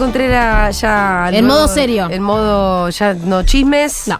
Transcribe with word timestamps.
Contreras 0.00 0.80
ya. 0.80 1.28
En 1.30 1.46
luego- 1.46 1.60
modo 1.62 1.68
serio. 1.68 2.08
En 2.10 2.22
modo 2.22 2.88
ya 2.90 3.14
no 3.14 3.42
chismes. 3.44 4.08
No. 4.08 4.18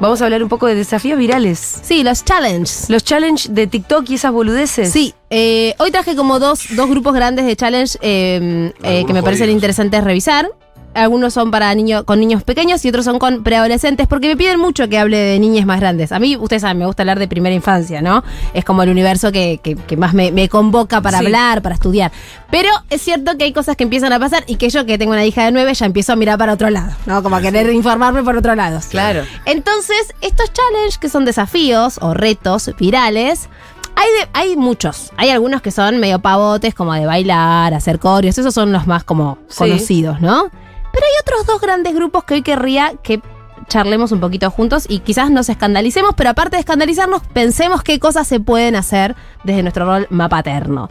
Vamos 0.00 0.20
a 0.20 0.24
hablar 0.24 0.42
un 0.42 0.48
poco 0.48 0.66
de 0.66 0.74
desafíos 0.74 1.18
virales. 1.18 1.58
Sí, 1.82 2.02
los 2.02 2.24
challenges. 2.24 2.90
Los 2.90 3.04
challenge 3.04 3.48
de 3.50 3.66
TikTok 3.66 4.08
y 4.10 4.14
esas 4.14 4.32
boludeces. 4.32 4.92
Sí, 4.92 5.14
eh, 5.30 5.74
hoy 5.78 5.90
traje 5.90 6.14
como 6.16 6.38
dos, 6.40 6.64
dos 6.76 6.88
grupos 6.90 7.14
grandes 7.14 7.46
de 7.46 7.54
challenge 7.56 7.98
eh, 8.02 8.72
eh, 8.82 9.04
que 9.06 9.12
me 9.12 9.22
parecen 9.22 9.50
interesantes 9.50 10.02
revisar. 10.04 10.48
Algunos 10.94 11.32
son 11.34 11.50
para 11.50 11.74
niños 11.74 12.04
con 12.04 12.20
niños 12.20 12.42
pequeños 12.42 12.84
y 12.84 12.88
otros 12.88 13.04
son 13.04 13.18
con 13.18 13.42
preadolescentes, 13.42 14.06
porque 14.06 14.28
me 14.28 14.36
piden 14.36 14.58
mucho 14.60 14.88
que 14.88 14.98
hable 14.98 15.16
de 15.16 15.38
niñas 15.38 15.64
más 15.66 15.80
grandes. 15.80 16.12
A 16.12 16.18
mí, 16.18 16.36
ustedes 16.36 16.62
saben, 16.62 16.78
me 16.78 16.86
gusta 16.86 17.02
hablar 17.02 17.18
de 17.18 17.28
primera 17.28 17.54
infancia, 17.54 18.02
¿no? 18.02 18.22
Es 18.54 18.64
como 18.64 18.82
el 18.82 18.90
universo 18.90 19.32
que, 19.32 19.60
que- 19.62 19.74
que 19.76 19.96
más 19.96 20.14
me, 20.14 20.30
me 20.32 20.48
convoca 20.48 21.00
para 21.00 21.18
Sí. 21.18 21.24
hablar, 21.26 21.62
para 21.62 21.74
estudiar. 21.74 22.12
Pero 22.50 22.68
es 22.90 23.00
cierto 23.02 23.36
que 23.38 23.44
hay 23.44 23.52
cosas 23.52 23.76
que 23.76 23.84
empiezan 23.84 24.12
a 24.12 24.18
pasar 24.18 24.44
y 24.46 24.56
que 24.56 24.68
yo, 24.70 24.84
que 24.84 24.98
tengo 24.98 25.12
una 25.12 25.24
hija 25.24 25.44
de 25.44 25.52
nueve, 25.52 25.72
ya 25.74 25.86
empiezo 25.86 26.12
a 26.12 26.16
mirar 26.16 26.38
para 26.38 26.52
otro 26.52 26.68
lado, 26.70 26.92
¿no? 27.06 27.22
Como 27.22 27.36
a 27.36 27.40
querer 27.40 27.72
informarme 27.72 28.22
por 28.22 28.36
otro 28.36 28.54
lado. 28.54 28.78
Claro. 28.90 29.22
Entonces, 29.46 30.14
estos 30.20 30.50
challenges 30.52 30.98
que 30.98 31.08
son 31.08 31.24
desafíos 31.24 31.98
o 32.02 32.12
retos 32.14 32.70
virales, 32.78 33.48
hay, 33.94 34.06
de- 34.20 34.28
hay 34.32 34.56
muchos. 34.56 35.10
Hay 35.16 35.30
algunos 35.30 35.62
que 35.62 35.70
son 35.70 35.98
medio 35.98 36.18
pavotes, 36.18 36.74
como 36.74 36.92
de 36.94 37.06
bailar, 37.06 37.74
hacer 37.74 37.98
coreos, 37.98 38.38
esos 38.38 38.52
son 38.54 38.72
los 38.72 38.86
más 38.86 39.04
como 39.04 39.38
Sí. 39.48 39.58
conocidos, 39.58 40.20
¿no? 40.20 40.50
Pero 40.92 41.04
hay 41.06 41.12
otros 41.20 41.46
dos 41.46 41.60
grandes 41.60 41.94
grupos 41.94 42.24
que 42.24 42.34
hoy 42.34 42.42
querría 42.42 42.92
que 43.02 43.20
charlemos 43.68 44.12
un 44.12 44.20
poquito 44.20 44.50
juntos 44.50 44.84
y 44.88 44.98
quizás 45.00 45.30
nos 45.30 45.48
escandalicemos, 45.48 46.14
pero 46.16 46.30
aparte 46.30 46.56
de 46.56 46.60
escandalizarnos, 46.60 47.22
pensemos 47.32 47.82
qué 47.82 47.98
cosas 47.98 48.26
se 48.26 48.40
pueden 48.40 48.76
hacer 48.76 49.14
desde 49.44 49.62
nuestro 49.62 49.86
rol 49.86 50.06
mapaterno. 50.10 50.88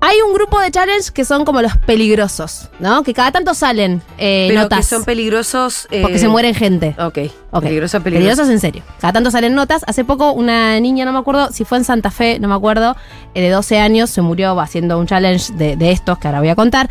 Hay 0.00 0.16
un 0.20 0.34
grupo 0.34 0.60
de 0.60 0.70
challenge 0.70 1.12
que 1.14 1.24
son 1.24 1.46
como 1.46 1.62
los 1.62 1.78
peligrosos, 1.78 2.68
¿no? 2.78 3.02
Que 3.02 3.14
cada 3.14 3.32
tanto 3.32 3.54
salen 3.54 4.02
eh, 4.18 4.46
Pero 4.50 4.62
notas. 4.62 4.80
que 4.80 4.84
son 4.96 5.04
peligrosos. 5.04 5.88
eh, 5.90 6.02
porque 6.02 6.18
se 6.18 6.28
mueren 6.28 6.54
gente. 6.54 6.94
Ok. 6.98 7.18
Ok. 7.52 7.62
Peligrosos, 7.62 8.02
peligrosos. 8.02 8.02
Peligrosos 8.02 8.48
en 8.50 8.60
serio. 8.60 8.82
Cada 9.00 9.14
tanto 9.14 9.30
salen 9.30 9.54
notas. 9.54 9.82
Hace 9.86 10.04
poco 10.04 10.32
una 10.32 10.78
niña, 10.78 11.06
no 11.06 11.12
me 11.12 11.20
acuerdo 11.20 11.50
si 11.52 11.64
fue 11.64 11.78
en 11.78 11.84
Santa 11.84 12.10
Fe, 12.10 12.38
no 12.38 12.48
me 12.48 12.54
acuerdo, 12.54 12.96
eh, 13.34 13.40
de 13.40 13.48
12 13.48 13.78
años, 13.78 14.10
se 14.10 14.20
murió 14.20 14.60
haciendo 14.60 14.98
un 14.98 15.06
challenge 15.06 15.54
de, 15.54 15.76
de 15.76 15.90
estos 15.92 16.18
que 16.18 16.28
ahora 16.28 16.40
voy 16.40 16.50
a 16.50 16.54
contar. 16.54 16.90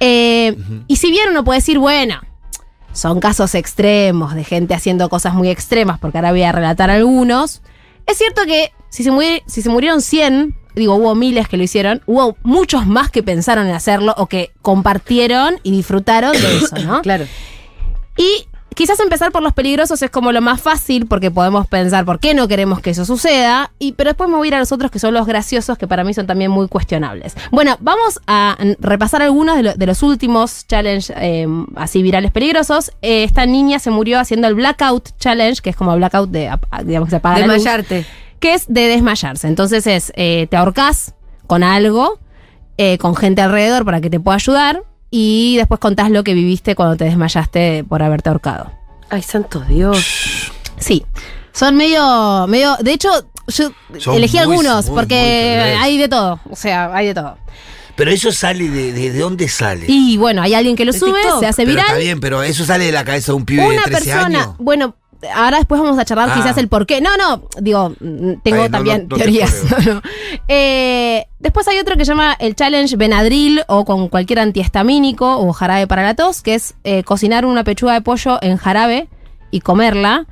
Eh, 0.00 0.56
Y 0.88 0.96
si 0.96 1.10
bien 1.10 1.28
uno 1.30 1.44
puede 1.44 1.58
decir, 1.60 1.78
bueno, 1.78 2.20
son 2.92 3.20
casos 3.20 3.54
extremos 3.54 4.34
de 4.34 4.42
gente 4.44 4.74
haciendo 4.74 5.08
cosas 5.08 5.34
muy 5.34 5.48
extremas, 5.48 5.98
porque 6.00 6.18
ahora 6.18 6.32
voy 6.32 6.42
a 6.42 6.52
relatar 6.52 6.90
algunos, 6.90 7.62
es 8.06 8.18
cierto 8.18 8.42
que 8.46 8.72
si 8.88 9.04
se, 9.04 9.12
muri- 9.12 9.42
si 9.46 9.62
se 9.62 9.68
murieron 9.68 10.00
100, 10.02 10.56
digo, 10.74 10.94
hubo 10.96 11.14
miles 11.14 11.46
que 11.48 11.56
lo 11.56 11.62
hicieron, 11.62 12.02
hubo 12.06 12.36
muchos 12.42 12.86
más 12.86 13.10
que 13.10 13.22
pensaron 13.22 13.66
en 13.68 13.74
hacerlo 13.74 14.14
o 14.16 14.26
que 14.26 14.50
compartieron 14.62 15.56
y 15.62 15.70
disfrutaron 15.70 16.32
de 16.32 16.56
eso, 16.58 16.76
¿no? 16.84 17.02
Claro. 17.02 17.26
Y 18.16 18.46
quizás 18.74 18.98
empezar 19.00 19.32
por 19.32 19.42
los 19.42 19.52
peligrosos 19.52 20.00
es 20.02 20.10
como 20.10 20.32
lo 20.32 20.40
más 20.40 20.60
fácil 20.60 21.06
porque 21.06 21.30
podemos 21.30 21.66
pensar 21.66 22.04
por 22.04 22.18
qué 22.20 22.34
no 22.34 22.48
queremos 22.48 22.80
que 22.80 22.90
eso 22.90 23.04
suceda, 23.04 23.72
y, 23.78 23.92
pero 23.92 24.10
después 24.10 24.30
me 24.30 24.36
voy 24.36 24.46
a 24.46 24.48
ir 24.48 24.54
a 24.54 24.58
los 24.58 24.72
otros 24.72 24.90
que 24.90 24.98
son 24.98 25.12
los 25.14 25.26
graciosos 25.26 25.76
que 25.76 25.86
para 25.86 26.04
mí 26.04 26.14
son 26.14 26.26
también 26.26 26.50
muy 26.50 26.68
cuestionables. 26.68 27.34
Bueno, 27.50 27.76
vamos 27.80 28.20
a 28.26 28.56
repasar 28.78 29.22
algunos 29.22 29.56
de, 29.56 29.62
lo- 29.62 29.74
de 29.74 29.86
los 29.86 30.02
últimos 30.02 30.66
challenge 30.66 31.12
eh, 31.16 31.46
así 31.76 32.02
virales 32.02 32.30
peligrosos. 32.32 32.92
Eh, 33.02 33.24
esta 33.24 33.44
niña 33.46 33.78
se 33.78 33.90
murió 33.90 34.18
haciendo 34.20 34.48
el 34.48 34.54
Blackout 34.54 35.10
Challenge, 35.18 35.60
que 35.60 35.70
es 35.70 35.76
como 35.76 35.94
blackout 35.96 36.30
de, 36.30 36.50
digamos, 36.84 37.06
que 37.08 37.10
se 37.10 37.16
apaga 37.16 37.38
la 37.40 37.46
luz, 37.46 37.56
Desmayarte. 37.56 38.06
que 38.38 38.54
es 38.54 38.66
de 38.68 38.86
desmayarse. 38.88 39.48
Entonces 39.48 39.86
es, 39.86 40.12
eh, 40.16 40.46
te 40.50 40.56
ahorcas 40.56 41.14
con 41.46 41.62
algo, 41.62 42.18
con 42.98 43.14
gente 43.14 43.42
alrededor 43.42 43.84
para 43.84 44.00
que 44.00 44.08
te 44.08 44.18
pueda 44.20 44.36
ayudar, 44.36 44.82
y 45.10 45.56
después 45.56 45.80
contás 45.80 46.10
lo 46.10 46.22
que 46.24 46.34
viviste 46.34 46.74
cuando 46.74 46.96
te 46.96 47.04
desmayaste 47.04 47.84
por 47.84 48.02
haberte 48.02 48.28
ahorcado. 48.28 48.70
Ay, 49.08 49.22
santo 49.22 49.60
Dios. 49.68 50.52
Sí. 50.78 51.04
Son 51.52 51.76
medio, 51.76 52.46
medio, 52.48 52.76
de 52.80 52.92
hecho, 52.92 53.08
yo 53.48 53.72
Son 53.98 54.14
elegí 54.14 54.36
muy- 54.36 54.42
algunos 54.42 54.86
muy, 54.86 54.94
porque 54.94 55.14
muy 55.74 55.82
hay 55.84 55.98
de 55.98 56.08
todo, 56.08 56.40
o 56.48 56.54
sea, 56.56 56.94
hay 56.94 57.08
de 57.08 57.14
todo. 57.14 57.36
Pero 57.96 58.12
eso 58.12 58.30
sale 58.32 58.68
de, 58.70 58.92
de, 58.92 59.10
de 59.12 59.18
dónde 59.18 59.48
sale. 59.48 59.84
Y 59.88 60.16
bueno, 60.16 60.40
hay 60.42 60.54
alguien 60.54 60.76
que 60.76 60.84
lo 60.84 60.92
sube, 60.92 61.20
TikTok. 61.20 61.40
se 61.40 61.46
hace 61.48 61.66
pero 61.66 61.78
está 61.80 61.92
viral. 61.92 62.02
bien, 62.02 62.20
pero 62.20 62.42
eso 62.42 62.64
sale 62.64 62.86
de 62.86 62.92
la 62.92 63.04
cabeza 63.04 63.32
de 63.32 63.36
un 63.36 63.44
pibe 63.44 63.66
Una 63.66 63.82
de 63.82 63.90
13 63.90 64.04
persona, 64.04 64.42
años. 64.42 64.54
bueno, 64.58 64.94
ahora 65.34 65.58
después 65.58 65.80
vamos 65.80 65.98
a 65.98 66.04
charlar 66.04 66.30
Ah. 66.30 66.34
quizás 66.36 66.56
el 66.58 66.68
por 66.68 66.86
qué. 66.86 67.00
No, 67.00 67.16
no, 67.16 67.42
digo, 67.60 67.90
mm, 68.00 68.40
tengo 68.42 68.68
también 68.70 69.06
no, 69.08 69.16
no 69.16 69.16
te 69.16 69.22
teorías. 69.24 69.54
Eh, 70.48 71.26
después 71.38 71.66
hay 71.68 71.78
otro 71.78 71.96
que 71.96 72.04
se 72.04 72.12
llama 72.12 72.36
el 72.38 72.54
challenge 72.54 72.96
Benadryl 72.96 73.62
o 73.68 73.84
con 73.84 74.08
cualquier 74.08 74.38
antihistamínico 74.40 75.38
o 75.38 75.52
jarabe 75.52 75.86
para 75.86 76.02
la 76.02 76.14
tos, 76.14 76.42
que 76.42 76.54
es 76.54 76.74
eh, 76.84 77.02
cocinar 77.04 77.44
una 77.44 77.64
pechuga 77.64 77.92
de 77.94 78.00
pollo 78.00 78.38
en 78.42 78.56
jarabe 78.56 79.08
y 79.50 79.60
comerla. 79.60 80.26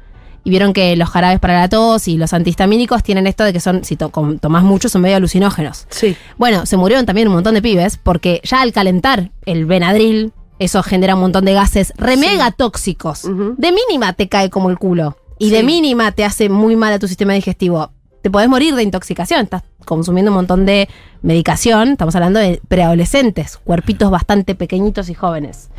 Y 0.44 0.50
vieron 0.50 0.72
que 0.72 0.97
los 0.97 1.10
jarabes 1.10 1.41
para 1.41 1.59
la 1.60 1.69
tos 1.69 2.09
y 2.09 2.16
los 2.16 2.32
antihistamínicos 2.32 3.03
tienen 3.03 3.26
esto 3.26 3.44
de 3.44 3.53
que 3.53 3.60
son, 3.60 3.84
si 3.84 3.97
to- 3.97 4.10
tomás 4.41 4.62
mucho, 4.62 4.88
son 4.88 5.03
medio 5.03 5.16
alucinógenos. 5.16 5.87
Sí. 5.91 6.16
Bueno, 6.38 6.65
se 6.65 6.76
murieron 6.78 7.05
también 7.05 7.28
un 7.28 7.34
montón 7.34 7.55
de 7.55 7.60
pibes 7.60 7.99
porque 7.99 8.41
ya 8.44 8.62
al 8.62 8.72
calentar 8.72 9.31
el 9.44 9.66
Benadryl, 9.66 10.32
eso 10.59 10.83
genera 10.83 11.15
un 11.15 11.21
montón 11.21 11.45
de 11.45 11.53
gases 11.55 11.93
re 11.97 12.17
mega 12.17 12.51
tóxicos. 12.51 13.23
De 13.23 13.73
mínima 13.73 14.13
te 14.13 14.29
cae 14.29 14.51
como 14.51 14.71
el 14.71 14.79
culo. 14.79 15.17
Y 15.39 15.51
de 15.51 15.61
Sí. 15.61 15.67
mínima 15.67 16.13
te 16.13 16.25
hace 16.25 16.49
muy 16.49 16.75
mal 16.77 16.93
a 16.93 16.99
tu 16.99 17.07
sistema 17.09 17.33
digestivo. 17.33 17.91
Te 18.23 18.31
podés 18.31 18.49
morir 18.49 18.75
de 18.75 18.83
intoxicación. 18.83 19.43
Estás 19.45 19.63
consumiendo 19.85 20.33
un 20.33 20.37
montón 20.37 20.67
de 20.67 20.89
medicación. 21.23 21.91
Estamos 21.91 22.15
hablando 22.17 22.41
de 22.41 22.61
preadolescentes, 22.67 23.57
cuerpitos 23.59 24.11
bastante 24.11 24.55
pequeñitos 24.57 25.09
y 25.09 25.15
jóvenes. 25.15 25.71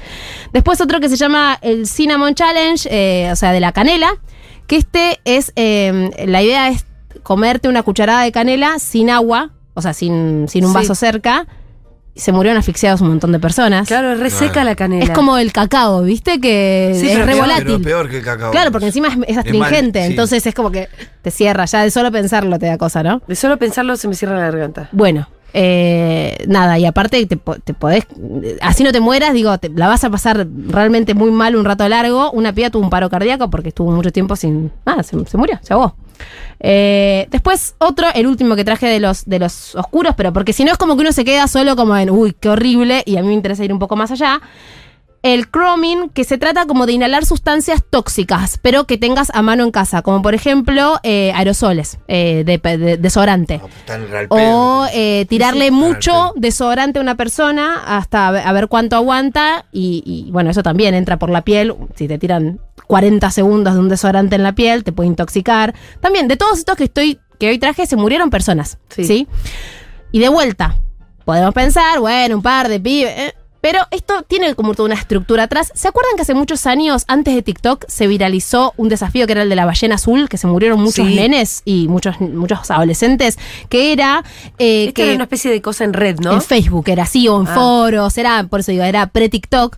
Después 0.53 0.79
otro 0.79 0.99
que 1.01 1.09
se 1.09 1.17
llama 1.17 1.57
el 1.61 1.85
Cinnamon 1.87 2.35
Challenge, 2.35 2.87
eh, 2.89 3.29
o 3.31 3.35
sea, 3.35 3.51
de 3.51 3.59
la 3.59 3.73
canela. 3.73 4.11
Que 4.67 4.77
este 4.77 5.19
es, 5.25 5.51
eh, 5.57 6.11
la 6.27 6.41
idea 6.41 6.69
es 6.69 6.85
comerte 7.23 7.67
una 7.67 7.83
cucharada 7.83 8.23
de 8.23 8.31
canela 8.31 8.79
sin 8.79 9.09
agua, 9.09 9.49
o 9.73 9.81
sea, 9.81 9.93
sin, 9.93 10.47
sin 10.47 10.63
un 10.63 10.71
Sí. 10.71 10.75
vaso 10.77 10.95
cerca. 10.95 11.47
Se 12.19 12.31
murieron 12.31 12.59
asfixiados 12.59 13.01
un 13.01 13.09
montón 13.09 13.31
de 13.31 13.39
personas. 13.39 13.87
Claro, 13.87 14.11
es 14.13 14.19
reseca 14.19 14.63
la 14.63 14.75
canela. 14.75 15.05
Es 15.05 15.11
como 15.11 15.37
el 15.37 15.51
cacao, 15.51 16.03
¿viste? 16.03 16.39
Que 16.39 16.91
Sí, 16.95 17.07
es 17.07 17.13
pero 17.13 17.25
re 17.25 17.33
peor, 17.33 17.47
volátil. 17.47 17.65
Pero 17.65 17.83
peor 17.83 18.09
que 18.09 18.17
el 18.17 18.23
cacao. 18.23 18.51
Claro, 18.51 18.71
porque 18.71 18.87
encima 18.87 19.07
es, 19.07 19.17
es 19.27 19.37
astringente, 19.37 19.99
mal, 19.99 20.07
sí. 20.07 20.13
entonces 20.13 20.45
es 20.45 20.53
como 20.53 20.71
que 20.71 20.89
te 21.21 21.31
cierra, 21.31 21.65
ya 21.65 21.83
de 21.83 21.91
solo 21.91 22.11
pensarlo 22.11 22.59
te 22.59 22.65
da 22.67 22.77
cosa, 22.77 23.03
¿no? 23.03 23.21
De 23.27 23.35
solo 23.35 23.57
pensarlo 23.57 23.95
se 23.95 24.07
me 24.07 24.15
cierra 24.15 24.35
la 24.35 24.41
garganta. 24.41 24.89
Bueno, 24.91 25.27
eh, 25.53 26.37
nada, 26.47 26.77
y 26.79 26.85
aparte 26.85 27.25
te, 27.25 27.35
te 27.37 27.73
podés, 27.73 28.05
así 28.61 28.83
no 28.83 28.91
te 28.91 28.99
mueras, 28.99 29.33
digo, 29.33 29.57
te- 29.57 29.69
la 29.69 29.87
vas 29.87 30.03
a 30.03 30.09
pasar 30.09 30.47
realmente 30.67 31.13
muy 31.13 31.31
mal 31.31 31.55
un 31.55 31.65
rato 31.65 31.87
largo. 31.89 32.31
Una 32.31 32.53
piba 32.53 32.69
tuvo 32.69 32.83
un 32.83 32.89
paro 32.89 33.09
cardíaco 33.09 33.49
porque 33.49 33.69
estuvo 33.69 33.91
mucho 33.91 34.11
tiempo 34.11 34.35
sin... 34.35 34.71
Ah, 34.85 35.01
se, 35.03 35.17
se 35.25 35.37
murió, 35.37 35.59
se 35.61 35.73
ahogó. 35.73 35.95
Eh, 36.59 37.27
después 37.31 37.75
otro, 37.79 38.07
el 38.13 38.27
último 38.27 38.55
que 38.55 38.65
traje 38.65 38.87
de 38.87 38.99
los, 38.99 39.25
de 39.25 39.39
los 39.39 39.75
oscuros, 39.75 40.13
pero 40.17 40.33
porque 40.33 40.51
si 40.53 40.65
no 40.65 40.71
es 40.71 40.77
como 40.77 40.95
que 40.95 41.01
uno 41.01 41.11
se 41.13 41.23
queda 41.25 41.47
solo 41.47 41.75
como 41.75 41.95
en, 41.97 42.09
uy, 42.09 42.35
qué 42.39 42.49
horrible, 42.49 43.03
y 43.05 43.17
a 43.17 43.21
mí 43.21 43.29
me 43.29 43.33
interesa 43.33 43.63
ir 43.63 43.71
un 43.73 43.79
poco 43.79 43.95
más 43.95 44.11
allá. 44.11 44.41
El 45.21 45.49
croming, 45.49 46.07
que 46.09 46.23
se 46.23 46.37
trata 46.37 46.65
como 46.65 46.85
de 46.85 46.93
inhalar 46.93 47.25
sustancias 47.25 47.83
tóxicas, 47.89 48.57
pero 48.61 48.85
que 48.85 48.97
tengas 48.97 49.29
a 49.33 49.41
mano 49.41 49.63
en 49.65 49.71
casa, 49.71 50.01
como 50.01 50.21
por 50.21 50.33
ejemplo 50.33 50.97
eh, 51.03 51.33
aerosoles, 51.35 51.99
eh, 52.07 52.43
de, 52.45 52.57
de- 52.77 52.95
desodorante. 52.97 53.57
No, 53.57 53.67
pues, 54.07 54.27
O 54.29 54.85
eh, 54.93 55.25
tirarle 55.27 55.65
Sí, 55.65 55.71
mucho 55.71 56.31
desodorante 56.37 56.99
a 56.99 57.01
una 57.01 57.15
persona 57.15 57.83
hasta 57.85 58.29
a 58.29 58.31
ver, 58.31 58.47
a 58.47 58.51
ver 58.53 58.67
cuánto 58.69 58.95
aguanta. 58.95 59.65
Y, 59.73 60.03
y, 60.05 60.31
bueno, 60.31 60.51
eso 60.51 60.63
también 60.63 60.95
entra 60.95 61.19
por 61.19 61.29
la 61.29 61.41
piel. 61.41 61.75
Si 61.95 62.07
te 62.07 62.17
tiran 62.17 62.61
40 62.87 63.29
segundos 63.31 63.73
de 63.73 63.79
un 63.81 63.89
desodorante 63.89 64.35
en 64.37 64.43
la 64.43 64.53
piel, 64.53 64.85
te 64.85 64.93
puede 64.93 65.09
intoxicar. 65.09 65.75
También, 65.99 66.29
de 66.29 66.37
todos 66.37 66.59
estos 66.59 66.77
que 66.77 66.85
estoy, 66.85 67.19
que 67.39 67.49
hoy 67.49 67.59
traje, 67.59 67.85
se 67.87 67.97
murieron 67.97 68.29
personas. 68.29 68.77
Sí. 68.87 69.03
Sí. 69.03 69.27
Y 70.13 70.19
de 70.19 70.29
vuelta, 70.29 70.77
podemos 71.25 71.53
pensar, 71.53 71.99
bueno, 71.99 72.37
un 72.37 72.41
par 72.41 72.69
de 72.69 72.79
pibes. 72.79 73.33
Pero 73.61 73.79
esto 73.91 74.23
tiene 74.27 74.55
como 74.55 74.73
toda 74.73 74.85
una 74.87 74.95
estructura 74.95 75.43
atrás. 75.43 75.71
¿Se 75.75 75.87
acuerdan 75.89 76.15
que 76.15 76.21
hace 76.21 76.33
muchos 76.33 76.65
años, 76.65 77.03
antes 77.07 77.35
de 77.35 77.41
TikTok, 77.41 77.85
se 77.87 78.07
viralizó 78.07 78.73
un 78.77 78.87
desafío 78.89 79.25
que 79.25 79.33
era 79.33 79.41
el 79.43 79.49
de 79.49 79.55
la 79.55 79.65
ballena 79.65 79.95
azul, 79.95 80.29
que 80.29 80.37
se 80.37 80.47
murieron 80.47 80.79
muchos 80.79 81.05
Sí. 81.07 81.15
nenes 81.15 81.61
y 81.65 81.87
muchos, 81.89 82.19
muchos 82.21 82.71
adolescentes? 82.71 83.37
Que 83.67 83.91
era 83.91 84.23
eh, 84.59 84.93
que 84.93 85.03
era 85.03 85.15
una 85.15 85.23
especie 85.25 85.51
de 85.51 85.61
cosa 85.61 85.83
en 85.83 85.93
red, 85.93 86.19
¿no? 86.19 86.31
en 86.33 86.41
Facebook 86.41 86.87
era 86.89 87.03
así, 87.03 87.27
o 87.27 87.39
en 87.41 87.47
Ah. 87.47 87.53
foros, 87.55 88.17
era, 88.17 88.43
por 88.45 88.61
eso 88.61 88.71
digo, 88.71 88.83
era 88.83 89.07
pre-TikTok, 89.07 89.77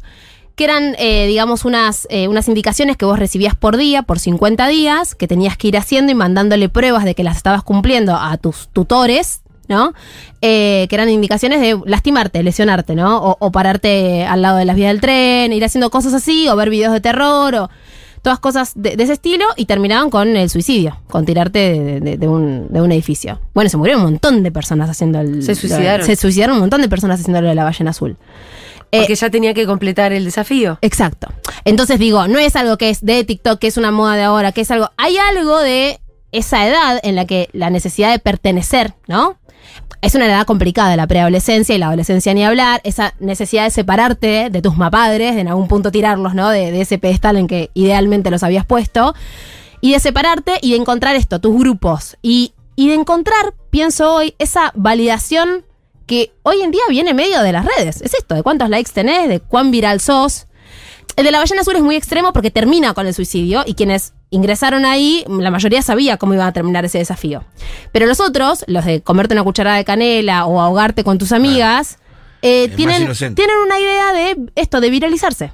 que 0.56 0.66
eran, 0.66 0.95
eh, 1.00 1.25
digamos, 1.27 1.66
unas, 1.66 2.06
eh, 2.12 2.27
unas 2.27 2.48
indicaciones 2.48 2.98
que 2.98 3.06
vos 3.06 3.18
recibías 3.18 3.56
por 3.56 3.77
día, 3.77 4.04
por 4.04 4.19
50 4.19 4.68
días, 4.68 5.16
que 5.16 5.27
tenías 5.27 5.57
que 5.57 5.69
ir 5.69 5.77
haciendo 5.77 6.12
y 6.12 6.16
mandándole 6.16 6.69
pruebas 6.69 7.04
de 7.06 7.16
que 7.16 7.24
las 7.24 7.38
estabas 7.38 7.63
cumpliendo 7.63 8.16
a 8.16 8.38
tus 8.38 8.68
tutores, 8.72 9.41
¿no? 9.72 9.94
Eh, 10.42 10.86
que 10.90 10.96
eran 10.96 11.10
indicaciones 11.10 11.60
de 11.62 11.80
lastimarte, 11.86 12.44
lesionarte, 12.44 12.94
¿no? 12.94 13.18
O, 13.18 13.38
o 13.40 13.52
pararte 13.52 14.26
al 14.26 14.44
lado 14.44 14.58
de 14.58 14.66
las 14.66 14.76
vías 14.76 14.92
del 14.92 15.02
tren, 15.02 15.52
ir 15.54 15.66
haciendo 15.66 15.90
cosas 15.90 16.14
así, 16.14 16.48
o 16.48 16.56
ver 16.56 16.70
videos 16.70 16.94
de 16.94 17.02
terror, 17.02 17.56
o 17.56 17.70
todas 18.22 18.40
cosas 18.40 18.74
de, 18.76 18.96
de 18.96 19.04
ese 19.04 19.14
estilo, 19.14 19.46
y 19.56 19.66
terminaban 19.66 20.12
con 20.12 20.36
el 20.38 20.50
suicidio, 20.52 21.00
con 21.10 21.26
tirarte 21.26 21.58
de, 21.60 22.00
de- 22.02 22.18
de 22.18 22.28
un, 22.28 22.68
de 22.70 22.80
un 22.82 22.92
edificio. 22.92 23.40
Bueno, 23.56 23.70
se 23.72 23.78
murieron 23.78 24.04
un 24.04 24.12
montón 24.12 24.44
de 24.44 24.52
personas 24.52 24.90
haciendo 24.92 25.20
el... 25.22 25.42
Se 25.42 25.56
suicidaron. 25.56 26.06
Se 26.06 26.16
suicidaron 26.16 26.56
un 26.58 26.62
montón 26.62 26.82
de 26.82 26.90
personas 26.90 27.20
haciendo 27.20 27.42
lo 27.42 27.48
de 27.50 27.56
la 27.56 27.64
ballena 27.64 27.90
azul. 27.90 28.18
Eh, 28.92 29.00
Porque 29.00 29.16
ya 29.16 29.30
tenía 29.30 29.54
que 29.54 29.66
completar 29.66 30.12
el 30.12 30.26
desafío. 30.26 30.78
Exacto. 30.82 31.30
Entonces 31.64 31.98
digo, 31.98 32.28
no 32.28 32.38
es 32.40 32.56
algo 32.58 32.78
que 32.78 32.90
es 32.90 33.04
de 33.06 33.24
TikTok, 33.24 33.58
que 33.58 33.68
es 33.68 33.78
una 33.78 33.90
moda 33.90 34.16
de 34.18 34.24
ahora, 34.24 34.52
que 34.52 34.62
es 34.62 34.70
algo. 34.70 34.90
Hay 34.98 35.16
algo 35.18 35.58
de 35.60 36.00
esa 36.34 36.68
edad 36.68 37.00
en 37.04 37.16
la 37.16 37.26
que 37.26 37.50
la 37.54 37.70
necesidad 37.70 38.12
de 38.12 38.20
pertenecer, 38.20 38.94
¿no? 39.08 39.38
Es 40.01 40.15
una 40.15 40.25
edad 40.25 40.45
complicada, 40.45 40.95
la 40.95 41.06
preadolescencia 41.06 41.75
y 41.75 41.77
la 41.77 41.88
adolescencia 41.88 42.33
ni 42.33 42.44
hablar, 42.44 42.81
esa 42.83 43.13
necesidad 43.19 43.65
de 43.65 43.69
separarte 43.69 44.50
de 44.50 44.62
tus 44.62 44.75
mapadres, 44.75 45.36
de 45.36 45.42
en 45.42 45.48
algún 45.48 45.68
punto 45.68 45.92
tirarlos, 45.92 46.33
¿no? 46.33 46.50
De, 46.50 46.71
de 46.71 46.81
ese 46.81 46.98
pedestal 46.98 47.38
en 47.38 47.48
que 47.48 47.69
idealmente 47.75 48.31
los 48.31 48.42
habías 48.42 48.65
puesto, 48.65 49.13
y 49.80 49.94
de 49.94 50.00
separarte 50.00 50.53
y 50.62 50.71
de 50.71 50.77
encontrar 50.77 51.15
esto, 51.15 51.39
tus 51.39 51.56
grupos, 51.56 52.18
y, 52.24 52.53
y 52.75 52.89
de 52.89 52.95
encontrar, 52.95 53.53
pienso 53.69 54.15
hoy, 54.15 54.33
esa 54.39 54.71
validación 54.75 55.65
que 56.07 56.33
hoy 56.44 56.62
en 56.62 56.71
día 56.71 56.81
viene 56.89 57.13
medio 57.13 57.42
de 57.42 57.51
las 57.51 57.65
redes. 57.65 58.01
Es 58.01 58.13
esto, 58.15 58.36
de 58.36 58.44
cuántos 58.44 58.69
likes 58.69 58.92
tenés, 58.92 59.30
de 59.30 59.39
cuán 59.39 59.71
viral 59.71 60.01
sos. 60.01 60.48
El 61.15 61.25
de 61.25 61.31
la 61.31 61.39
ballena 61.39 61.62
azul 61.62 61.75
es 61.75 61.81
muy 61.81 61.95
extremo 61.95 62.33
porque 62.33 62.51
termina 62.51 62.94
con 62.94 63.06
el 63.06 63.13
suicidio 63.13 63.63
y 63.65 63.75
quienes 63.75 64.13
ingresaron 64.31 64.86
ahí, 64.86 65.24
la 65.28 65.51
mayoría 65.51 65.81
sabía 65.81 66.18
cómo 66.18 66.33
iba 66.33 66.48
a 66.48 66.54
terminar 66.54 66.86
ese 66.86 66.98
desafío. 66.98 67.44
Pero 67.92 68.07
los 68.07 68.19
otros, 68.19 68.63
los 68.68 68.86
de 68.86 69.01
comerte 69.01 69.36
una 69.36 69.44
cucharada 69.44 69.78
de 69.78 69.86
canela 69.86 70.45
o 70.45 70.60
ahogarte 70.60 71.04
con 71.04 71.18
tus 71.18 71.31
amigas, 71.33 72.00
eh, 72.42 72.69
tienen, 72.75 73.13
tienen 73.36 73.57
una 73.63 73.80
idea 73.80 74.13
de 74.13 74.38
esto, 74.56 74.81
de 74.81 74.89
viralizarse. 74.89 75.51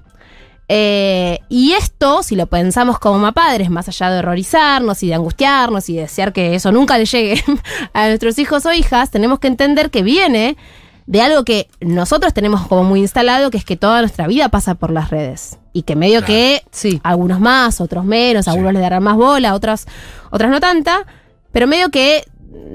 Eh, 0.69 1.39
y 1.49 1.73
esto, 1.73 2.23
si 2.23 2.35
lo 2.35 2.47
pensamos 2.47 2.99
como 2.99 3.17
mapadres, 3.17 3.69
más 3.69 3.87
allá 3.87 4.11
de 4.11 4.19
horrorizarnos 4.19 5.01
y 5.01 5.07
de 5.07 5.15
angustiarnos 5.15 5.89
y 5.89 5.95
de 5.95 6.01
desear 6.01 6.31
que 6.31 6.55
eso 6.55 6.71
nunca 6.71 6.97
le 6.97 7.05
llegue 7.05 7.43
a 7.93 8.07
nuestros 8.07 8.37
hijos 8.37 8.65
o 8.65 8.73
hijas, 8.73 9.09
tenemos 9.09 9.39
que 9.39 9.47
entender 9.47 9.89
que 9.89 10.03
viene 10.03 10.55
de 11.07 11.21
algo 11.21 11.45
que 11.45 11.69
nosotros 11.79 12.33
tenemos 12.33 12.67
como 12.67 12.83
muy 12.83 12.99
instalado, 12.99 13.49
que 13.49 13.57
es 13.57 13.65
que 13.65 13.77
toda 13.77 14.01
nuestra 14.01 14.27
vida 14.27 14.49
pasa 14.49 14.75
por 14.75 14.91
las 14.91 15.09
redes. 15.09 15.57
Y 15.77 15.83
que 15.83 15.95
medio 15.95 16.21
Claro. 16.21 16.25
que 16.33 16.63
Sí. 16.71 16.99
algunos 17.03 17.39
más, 17.39 17.79
otros 17.81 18.03
menos, 18.03 18.47
algunos 18.47 18.73
le 18.73 18.79
darán 18.79 19.03
más 19.03 19.15
bola, 19.15 19.53
otras, 19.53 19.85
otras 20.31 20.49
no 20.49 20.59
tanta, 20.59 21.05
pero 21.51 21.67
medio 21.67 21.89
que 21.89 22.23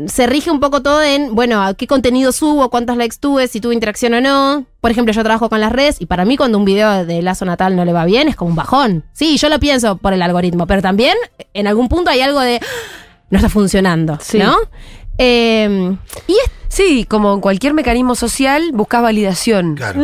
se 0.07 0.27
rige 0.29 0.53
un 0.53 0.61
poco 0.61 0.83
todo 0.83 1.03
en, 1.03 1.35
bueno, 1.35 1.61
a 1.65 1.75
qué 1.75 1.89
contenido 1.89 2.31
subo, 2.31 2.71
cuántos 2.71 2.97
likes 2.97 3.17
tuve, 3.19 3.49
si 3.49 3.61
tuve 3.61 3.75
interacción 3.75 4.15
o 4.15 4.21
no. 4.21 4.67
Por 4.81 4.93
ejemplo, 4.93 5.13
yo 5.13 5.23
trabajo 5.25 5.49
con 5.49 5.61
las 5.61 5.73
redes 5.73 5.97
y 6.01 6.07
para 6.07 6.25
mí 6.25 6.37
cuando 6.37 6.59
un 6.59 6.65
video 6.65 7.05
de 7.05 7.23
lazo 7.23 7.45
natal 7.45 7.75
no 7.75 7.85
le 7.85 7.93
va 7.93 8.05
bien 8.05 8.29
es 8.29 8.37
como 8.37 8.51
un 8.51 8.57
bajón. 8.57 9.05
Sí, 9.13 9.37
yo 9.37 9.49
lo 9.49 9.59
pienso 9.59 9.97
por 9.97 10.13
el 10.13 10.23
algoritmo, 10.23 10.69
pero 10.69 10.81
también 10.81 11.17
en 11.55 11.67
algún 11.67 11.89
punto 11.89 12.11
hay 12.11 12.21
algo 12.21 12.39
de, 12.39 12.61
"Ah, 12.63 12.67
no 13.31 13.39
está 13.39 13.49
funcionando, 13.49 14.17
Sí. 14.21 14.39
¿no? 14.39 14.55
Eh, 15.19 15.97
y 16.29 16.33
es- 16.33 16.51
Sí, 16.69 17.05
como 17.05 17.35
en 17.35 17.41
cualquier 17.43 17.75
mecanismo 17.75 18.15
social, 18.15 18.71
buscas 18.73 19.03
validación. 19.03 19.75
Claro. 19.75 20.01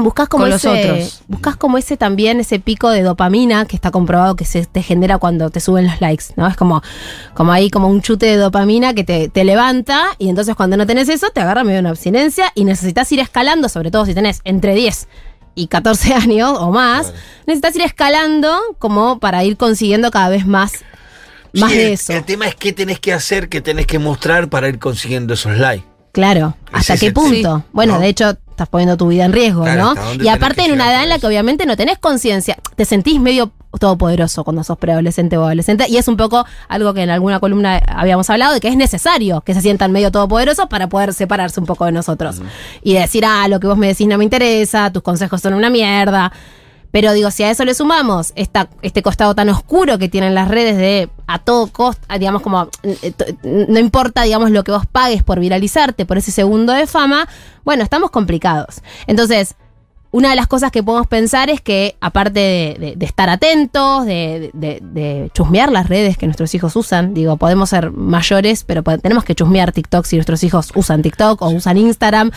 Buscas 0.00 0.28
como 0.28 0.44
Con 0.44 0.50
los 0.50 0.64
ese, 0.64 0.90
otros. 0.92 1.22
buscas 1.26 1.56
como 1.56 1.76
ese 1.76 1.96
también, 1.96 2.38
ese 2.38 2.60
pico 2.60 2.88
de 2.90 3.02
dopamina 3.02 3.64
que 3.64 3.74
está 3.74 3.90
comprobado 3.90 4.36
que 4.36 4.44
se 4.44 4.64
te 4.64 4.80
genera 4.80 5.18
cuando 5.18 5.50
te 5.50 5.58
suben 5.58 5.88
los 5.88 6.00
likes, 6.00 6.26
¿no? 6.36 6.46
Es 6.46 6.56
como, 6.56 6.82
como 7.34 7.50
ahí 7.50 7.68
como 7.68 7.88
un 7.88 8.00
chute 8.00 8.26
de 8.26 8.36
dopamina 8.36 8.94
que 8.94 9.02
te, 9.02 9.28
te 9.28 9.42
levanta 9.42 10.10
y 10.18 10.28
entonces 10.28 10.54
cuando 10.54 10.76
no 10.76 10.86
tenés 10.86 11.08
eso 11.08 11.30
te 11.30 11.40
agarra 11.40 11.64
medio 11.64 11.80
una 11.80 11.90
abstinencia 11.90 12.52
y 12.54 12.64
necesitas 12.64 13.10
ir 13.10 13.18
escalando, 13.18 13.68
sobre 13.68 13.90
todo 13.90 14.06
si 14.06 14.14
tenés 14.14 14.40
entre 14.44 14.76
10 14.76 15.08
y 15.56 15.66
14 15.66 16.14
años 16.14 16.56
o 16.60 16.70
más, 16.70 17.12
necesitas 17.48 17.74
ir 17.74 17.82
escalando 17.82 18.56
como 18.78 19.18
para 19.18 19.42
ir 19.42 19.56
consiguiendo 19.56 20.12
cada 20.12 20.28
vez 20.28 20.46
más, 20.46 20.74
más 21.54 21.72
Sí, 21.72 21.76
de 21.76 21.86
el- 21.88 21.92
eso. 21.94 22.12
El 22.12 22.22
tema 22.24 22.46
es 22.46 22.54
qué 22.54 22.72
tenés 22.72 23.00
que 23.00 23.12
hacer, 23.12 23.48
qué 23.48 23.60
tenés 23.60 23.86
que 23.88 23.98
mostrar 23.98 24.48
para 24.48 24.68
ir 24.68 24.78
consiguiendo 24.78 25.34
esos 25.34 25.56
likes. 25.58 25.87
Claro, 26.12 26.56
¿hasta 26.72 26.96
qué 26.96 27.12
punto? 27.12 27.58
sí, 27.58 27.64
bueno, 27.72 27.94
¿no? 27.94 28.00
de 28.00 28.08
hecho, 28.08 28.30
estás 28.50 28.68
poniendo 28.68 28.96
tu 28.96 29.08
vida 29.08 29.24
en 29.24 29.32
riesgo, 29.32 29.62
Claro, 29.62 29.82
¿no? 29.82 29.90
¿hasta 29.90 30.04
dónde 30.04 30.24
Y 30.24 30.28
aparte 30.28 30.64
en 30.64 30.72
una 30.72 30.90
edad 30.90 31.02
en 31.02 31.08
la 31.08 31.18
que 31.18 31.26
obviamente 31.26 31.66
no 31.66 31.76
tenés 31.76 31.98
conciencia, 31.98 32.56
te 32.76 32.84
sentís 32.84 33.20
medio 33.20 33.52
todopoderoso 33.78 34.44
cuando 34.44 34.64
sos 34.64 34.78
preadolescente 34.78 35.36
o 35.36 35.44
adolescente, 35.44 35.86
y 35.88 35.98
es 35.98 36.08
un 36.08 36.16
poco 36.16 36.44
algo 36.68 36.94
que 36.94 37.02
en 37.02 37.10
alguna 37.10 37.38
columna 37.38 37.80
habíamos 37.86 38.28
hablado, 38.30 38.54
de 38.54 38.60
que 38.60 38.68
es 38.68 38.76
necesario 38.76 39.42
que 39.42 39.54
se 39.54 39.60
sientan 39.60 39.92
medio 39.92 40.10
todopoderosos 40.10 40.66
para 40.66 40.88
poder 40.88 41.12
separarse 41.14 41.60
un 41.60 41.66
poco 41.66 41.84
de 41.84 41.92
nosotros. 41.92 42.40
Y 42.82 42.94
decir, 42.94 43.24
ah, 43.26 43.46
lo 43.48 43.60
que 43.60 43.66
vos 43.66 43.76
me 43.76 43.88
decís 43.88 44.06
no 44.06 44.18
me 44.18 44.24
interesa, 44.24 44.90
tus 44.92 45.02
consejos 45.02 45.40
son 45.40 45.54
una 45.54 45.70
mierda. 45.70 46.32
Pero 46.90 47.12
digo, 47.12 47.30
si 47.30 47.42
a 47.42 47.50
eso 47.50 47.64
le 47.64 47.74
sumamos 47.74 48.32
esta, 48.34 48.70
este 48.82 49.02
costado 49.02 49.34
tan 49.34 49.48
oscuro 49.50 49.98
que 49.98 50.08
tienen 50.08 50.34
las 50.34 50.48
redes 50.48 50.76
de 50.78 51.10
a 51.26 51.38
todo 51.38 51.66
costo, 51.66 52.02
digamos 52.18 52.40
como, 52.42 52.68
eh, 52.82 53.12
t- 53.12 53.36
no 53.42 53.78
importa, 53.78 54.22
digamos, 54.22 54.50
lo 54.50 54.64
que 54.64 54.72
vos 54.72 54.86
pagues 54.86 55.22
por 55.22 55.38
viralizarte, 55.38 56.06
por 56.06 56.16
ese 56.16 56.30
segundo 56.30 56.72
de 56.72 56.86
fama, 56.86 57.28
bueno, 57.64 57.82
estamos 57.82 58.10
complicados. 58.10 58.80
Entonces, 59.06 59.54
una 60.10 60.30
de 60.30 60.36
las 60.36 60.46
cosas 60.46 60.72
que 60.72 60.82
podemos 60.82 61.06
pensar 61.06 61.50
es 61.50 61.60
que, 61.60 61.96
aparte 62.00 62.40
de, 62.40 62.76
de- 62.80 62.96
de 62.96 63.04
estar 63.06 63.28
atentos, 63.28 64.06
de, 64.06 64.50
de- 64.54 65.30
chusmear 65.34 65.70
las 65.70 65.90
redes 65.90 66.16
que 66.16 66.24
nuestros 66.24 66.54
hijos 66.54 66.74
usan, 66.76 67.12
digo, 67.12 67.36
podemos 67.36 67.68
ser 67.68 67.90
mayores, 67.90 68.64
pero 68.64 68.82
tenemos 68.82 69.24
que 69.24 69.34
chusmear 69.34 69.72
TikTok 69.72 70.06
si 70.06 70.16
nuestros 70.16 70.42
hijos 70.42 70.70
usan 70.74 71.02
TikTok 71.02 71.42
o 71.42 71.50
usan 71.50 71.76
Instagram. 71.76 72.30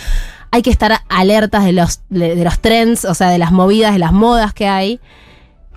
Hay 0.51 0.61
que 0.61 0.69
estar 0.69 0.99
alertas 1.09 1.63
de 1.63 1.71
los, 1.71 2.01
de, 2.09 2.35
los 2.43 2.59
trends, 2.59 3.05
o 3.05 3.13
sea, 3.13 3.29
de 3.29 3.37
las 3.37 3.51
movidas, 3.51 3.93
de 3.93 3.99
las 3.99 4.11
modas 4.11 4.53
que 4.53 4.67
hay. 4.67 4.99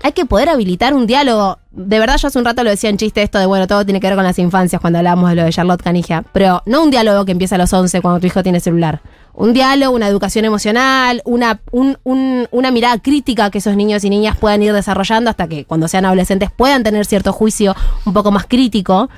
Hay 0.03 0.13
que 0.13 0.27
poder 0.27 0.49
habilitar 0.49 0.93
un 0.93 1.07
diálogo. 1.07 1.59
De 1.71 1.99
verdad, 1.99 2.17
yo 2.19 2.29
hace 2.29 2.39
un 2.39 2.45
rato 2.45 2.63
lo 2.65 2.71
decía 2.71 2.91
en 2.91 2.97
chiste 2.99 3.23
esto 3.23 3.39
de, 3.39 3.47
bueno, 3.47 3.67
todo 3.67 3.85
tiene 3.85 4.01
que 4.01 4.09
ver 4.09 4.17
con 4.17 4.25
las 4.25 4.39
infancias 4.39 4.81
cuando 4.81 4.99
hablábamos 4.99 5.31
de 5.31 5.37
lo 5.37 5.45
de 5.45 5.51
Charlotte 5.53 5.81
Canigia. 5.83 6.25
Pero 6.33 6.63
no 6.67 6.83
un 6.83 6.91
diálogo 6.91 7.25
que 7.25 7.33
empieza 7.33 7.55
a 7.55 7.59
los 7.59 7.73
11 7.73 8.01
cuando 8.03 8.21
tu 8.21 8.27
hijo 8.27 8.43
tiene 8.43 8.61
celular. 8.61 9.01
Un 9.33 9.53
diálogo, 9.53 9.95
una 9.97 10.07
educación 10.09 10.45
emocional, 10.45 11.23
una, 11.25 11.61
un- 11.71 11.97
un- 12.05 12.49
una 12.51 12.71
mirada 12.71 12.99
crítica 12.99 13.51
que 13.51 13.59
esos 13.59 13.77
niños 13.77 14.05
y 14.05 14.11
niñas 14.11 14.37
puedan 14.37 14.63
ir 14.63 14.73
desarrollando 14.73 15.31
hasta 15.31 15.49
que 15.49 15.65
cuando 15.65 15.89
sean 15.89 16.05
adolescentes 16.05 16.51
puedan 16.55 16.83
tener 16.83 17.07
cierto 17.07 17.33
juicio 17.33 17.75
un 18.05 18.13
poco 18.13 18.31
más 18.31 18.45
crítico. 18.47 19.09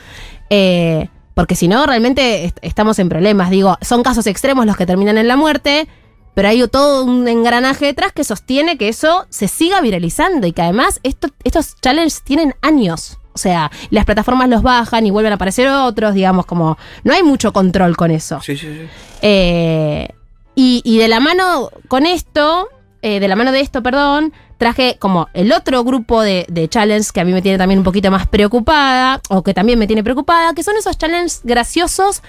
Eh, 0.51 1.09
porque 1.37 1.55
si 1.55 1.69
no, 1.69 1.85
realmente 1.85 2.47
est- 2.47 2.57
estamos 2.63 2.99
en 2.99 3.11
problemas. 3.11 3.51
Digo, 3.51 3.77
son 3.83 4.03
casos 4.03 4.27
extremos 4.27 4.65
los 4.65 4.75
que 4.75 4.87
terminan 4.87 5.19
en 5.19 5.29
la 5.29 5.37
muerte, 5.37 5.87
pero 6.35 6.49
hay 6.49 6.67
todo 6.67 7.05
un 7.05 7.29
engranaje 7.29 7.85
detrás 7.85 8.13
que 8.13 8.25
sostiene 8.25 8.79
que 8.79 8.89
eso 8.89 9.27
se 9.29 9.47
siga 9.47 9.83
viralizando 9.83 10.47
y 10.47 10.53
que 10.53 10.63
además 10.63 10.99
esto- 11.03 11.29
estos 11.45 11.77
challenges 11.83 12.23
tienen 12.23 12.55
años. 12.63 13.19
O 13.35 13.39
sea, 13.39 13.71
las 13.91 14.07
plataformas 14.07 14.49
los 14.49 14.63
bajan 14.63 15.05
y 15.05 15.11
vuelven 15.11 15.33
a 15.33 15.35
aparecer 15.35 15.69
otros, 15.69 16.15
digamos, 16.15 16.47
como 16.47 16.79
no 17.05 17.13
hay 17.13 17.23
mucho 17.23 17.53
control 17.53 17.95
con 17.99 18.11
eso. 18.11 18.41
Sí, 18.41 18.57
sí, 18.57 18.67
sí. 18.67 18.89
Eh, 19.21 20.09
y, 20.55 20.81
y 20.87 20.97
de 20.97 21.09
la 21.09 21.21
mano 21.21 21.69
con 21.87 22.07
esto, 22.07 22.67
eh, 23.03 23.21
de 23.21 23.29
la 23.29 23.37
mano 23.37 23.53
de 23.53 23.61
esto, 23.61 23.83
perdón, 23.83 24.33
traje 24.59 24.97
como 24.99 25.29
el 25.35 25.53
otro 25.53 25.85
grupo 25.85 26.23
de, 26.23 26.47
de 26.49 26.69
challenge 26.69 27.11
que 27.13 27.21
a 27.21 27.25
mí 27.25 27.33
me 27.33 27.43
tiene 27.43 27.59
también 27.59 27.79
un 27.79 27.85
poquito 27.85 28.11
más 28.11 28.27
preocupada, 28.27 29.21
o 29.29 29.43
que 29.43 29.55
también 29.55 29.79
me 29.79 29.87
tiene 29.87 30.03
preocupada, 30.03 30.55
que 30.55 30.63
son 30.63 30.77
esos 30.77 30.97
challenges 30.99 31.41
graciosos 31.45 32.23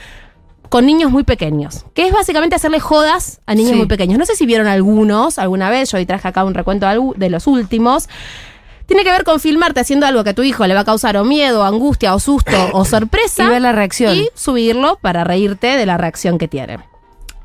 con 0.70 0.86
niños 0.86 1.10
muy 1.12 1.24
pequeños, 1.24 1.86
que 1.94 2.06
es 2.08 2.12
básicamente 2.14 2.56
hacerle 2.58 2.82
jodas 2.82 3.40
a 3.46 3.56
niños 3.56 3.72
Sí. 3.72 3.78
muy 3.78 3.86
pequeños. 3.88 4.20
No 4.20 4.26
sé 4.26 4.36
si 4.36 4.46
vieron 4.46 4.68
algunos 4.68 5.40
alguna 5.40 5.70
vez, 5.70 5.90
yo 5.92 5.98
hoy 5.98 6.06
traje 6.06 6.28
acá 6.28 6.44
un 6.44 6.54
recuento 6.54 6.86
de 7.16 7.30
los 7.30 7.48
últimos. 7.48 8.10
Tiene 8.86 9.04
que 9.06 9.12
ver 9.12 9.24
con 9.24 9.40
filmarte 9.40 9.80
haciendo 9.80 10.06
algo 10.06 10.24
que 10.26 10.32
a 10.32 10.34
tu 10.34 10.44
hijo 10.44 10.66
le 10.68 10.74
va 10.74 10.82
a 10.82 10.86
causar 10.86 11.16
o 11.18 11.24
miedo, 11.24 11.64
angustia, 11.64 12.14
o 12.14 12.20
susto, 12.20 12.52
o 12.74 12.84
sorpresa 12.86 13.44
Y 13.46 13.48
ver 13.48 13.62
la 13.62 13.72
reacción. 13.72 14.16
y 14.16 14.30
subirlo 14.34 14.98
para 15.02 15.24
reírte 15.24 15.68
de 15.78 15.86
la 15.86 15.98
reacción 15.98 16.38
que 16.38 16.48
tiene. 16.50 16.80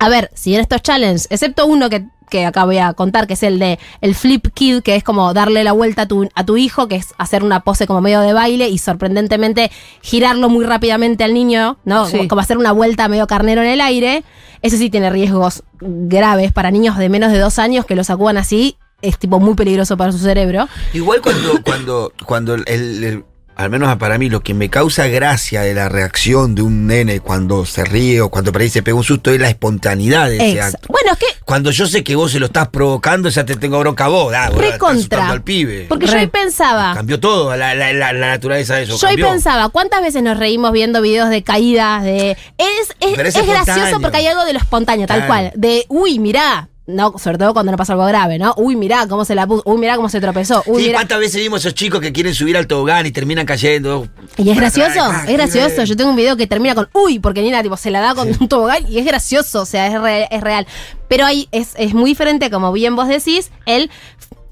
A 0.00 0.08
ver, 0.08 0.30
si 0.34 0.54
en 0.56 0.60
estos 0.60 0.82
challenges, 0.82 1.28
excepto 1.30 1.66
uno 1.66 1.88
que, 1.90 2.04
que 2.32 2.46
acá 2.46 2.64
voy 2.64 2.78
a 2.78 2.94
contar, 2.94 3.26
que 3.26 3.34
es 3.34 3.42
el 3.42 3.58
de 3.58 3.78
el 4.00 4.14
flip 4.14 4.48
kid, 4.54 4.80
que 4.80 4.96
es 4.96 5.04
como 5.04 5.34
darle 5.34 5.62
la 5.64 5.72
vuelta 5.72 6.02
a 6.02 6.06
tu, 6.08 6.26
a 6.34 6.46
tu 6.46 6.56
hijo, 6.56 6.88
que 6.88 6.96
es 6.96 7.12
hacer 7.18 7.44
una 7.44 7.60
pose 7.60 7.86
como 7.86 8.00
medio 8.00 8.20
de 8.22 8.32
baile 8.32 8.70
y 8.70 8.78
sorprendentemente 8.78 9.70
girarlo 10.00 10.48
muy 10.48 10.64
rápidamente 10.64 11.24
al 11.24 11.34
niño, 11.34 11.76
¿no? 11.84 12.06
Sí. 12.06 12.16
Como, 12.16 12.28
como 12.30 12.40
hacer 12.40 12.56
una 12.56 12.72
vuelta 12.72 13.06
medio 13.08 13.26
carnero 13.26 13.60
en 13.62 13.68
el 13.68 13.80
aire. 13.82 14.24
Ese 14.62 14.78
sí 14.78 14.88
tiene 14.88 15.10
riesgos 15.10 15.62
graves 15.80 16.52
para 16.52 16.70
niños 16.70 16.96
de 16.96 17.10
menos 17.10 17.32
de 17.32 17.38
dos 17.38 17.58
años 17.58 17.84
que 17.84 17.96
lo 17.96 18.02
sacudan 18.04 18.38
así. 18.38 18.76
Es 19.02 19.18
tipo 19.18 19.38
muy 19.40 19.54
peligroso 19.54 19.96
para 19.96 20.12
su 20.12 20.18
cerebro. 20.18 20.68
Igual 20.94 21.20
cuando, 21.20 21.62
cuando, 21.64 22.12
cuando 22.24 22.54
el, 22.54 22.64
el- 22.68 23.24
al 23.62 23.70
menos 23.70 23.96
para 23.96 24.18
mí, 24.18 24.28
lo 24.28 24.40
que 24.42 24.54
me 24.54 24.68
causa 24.68 25.06
gracia 25.06 25.62
de 25.62 25.74
la 25.74 25.88
reacción 25.88 26.54
de 26.54 26.62
un 26.62 26.86
nene 26.86 27.20
cuando 27.20 27.64
se 27.64 27.84
ríe 27.84 28.20
o 28.20 28.28
cuando 28.30 28.52
por 28.52 28.60
ahí 28.62 28.68
se 28.68 28.82
pega 28.82 28.96
un 28.96 29.04
susto 29.04 29.30
es 29.30 29.40
la 29.40 29.48
espontaneidad 29.48 30.28
de 30.28 30.36
ese 30.36 30.60
acto. 30.60 30.88
Bueno, 30.88 31.12
es 31.12 31.18
que 31.18 31.26
Cuando 31.44 31.70
yo 31.70 31.86
sé 31.86 32.02
que 32.04 32.14
vos 32.16 32.32
se 32.32 32.38
lo 32.40 32.46
estás 32.46 32.68
provocando, 32.68 33.28
ya 33.28 33.44
te 33.44 33.56
tengo 33.56 33.78
bronca 33.78 34.04
a 34.06 34.08
vos. 34.08 34.32
Ah, 34.34 34.50
recontra. 34.50 35.28
al 35.28 35.42
pibe. 35.42 35.86
Porque 35.88 36.06
yo 36.06 36.16
ahí 36.16 36.26
pensaba. 36.26 36.94
Cambió 36.94 37.18
todo, 37.20 37.56
la, 37.56 37.74
la- 37.74 37.92
la- 37.92 38.12
la 38.12 38.28
naturaleza 38.28 38.76
de 38.76 38.82
eso. 38.84 38.96
Yo 38.98 39.06
ahí 39.08 39.14
cambió. 39.16 39.30
pensaba, 39.32 39.68
¿cuántas 39.68 40.02
veces 40.02 40.22
nos 40.22 40.36
reímos 40.38 40.72
viendo 40.72 41.00
videos 41.02 41.30
de 41.30 41.42
caídas? 41.42 42.02
De. 42.04 42.32
Es, 42.58 42.94
es, 43.00 43.16
gracioso 43.16 43.50
espontáneo. 43.50 44.00
porque 44.00 44.16
hay 44.18 44.26
algo 44.26 44.44
de 44.44 44.52
lo 44.52 44.58
espontáneo, 44.58 45.06
tal 45.06 45.18
Claro. 45.18 45.32
cual. 45.32 45.52
De, 45.54 45.86
uy, 45.88 46.18
mirá. 46.18 46.68
No, 46.84 47.14
sobre 47.16 47.38
todo 47.38 47.52
cuando 47.54 47.70
no 47.70 47.78
pasa 47.78 47.92
algo 47.92 48.04
grave, 48.06 48.38
¿no? 48.40 48.54
Uy, 48.56 48.74
mirá 48.74 49.06
cómo 49.06 49.24
se 49.24 49.36
la 49.36 49.46
puso. 49.46 49.62
Uy, 49.66 49.78
mirá 49.78 49.94
cómo 49.94 50.08
se 50.08 50.20
tropezó. 50.20 50.64
Uy, 50.66 50.80
Sí, 50.82 50.86
mirá. 50.88 50.98
¿cuántas 50.98 51.20
veces 51.20 51.40
vimos 51.40 51.60
esos 51.60 51.74
chicos 51.74 52.00
que 52.00 52.12
quieren 52.12 52.34
subir 52.34 52.56
al 52.56 52.66
tobogán 52.66 53.06
y 53.06 53.12
terminan 53.12 53.46
cayendo? 53.46 54.08
Y 54.36 54.50
es 54.50 54.56
gracioso, 54.56 54.98
Ah, 55.00 55.24
es 55.28 55.32
gracioso. 55.32 55.84
Yo 55.84 55.96
tengo 55.96 56.10
un 56.10 56.16
video 56.16 56.36
que 56.36 56.48
termina 56.48 56.74
con 56.74 56.88
uy, 56.92 57.20
porque 57.20 57.40
Nina 57.42 57.62
tipo 57.62 57.76
se 57.76 57.90
la 57.92 58.00
da 58.00 58.14
con 58.16 58.28
un 58.28 58.48
tobogán 58.48 58.84
y 58.90 58.98
es 58.98 59.04
gracioso, 59.06 59.62
o 59.62 59.66
sea, 59.66 59.86
es, 59.86 60.00
re- 60.00 60.26
es 60.30 60.40
real. 60.40 60.66
Pero 61.06 61.24
ahí 61.24 61.46
es, 61.52 61.74
es 61.76 61.94
muy 61.94 62.10
diferente, 62.10 62.50
como 62.50 62.72
bien 62.72 62.96
vos 62.96 63.06
decís, 63.06 63.52
el 63.66 63.88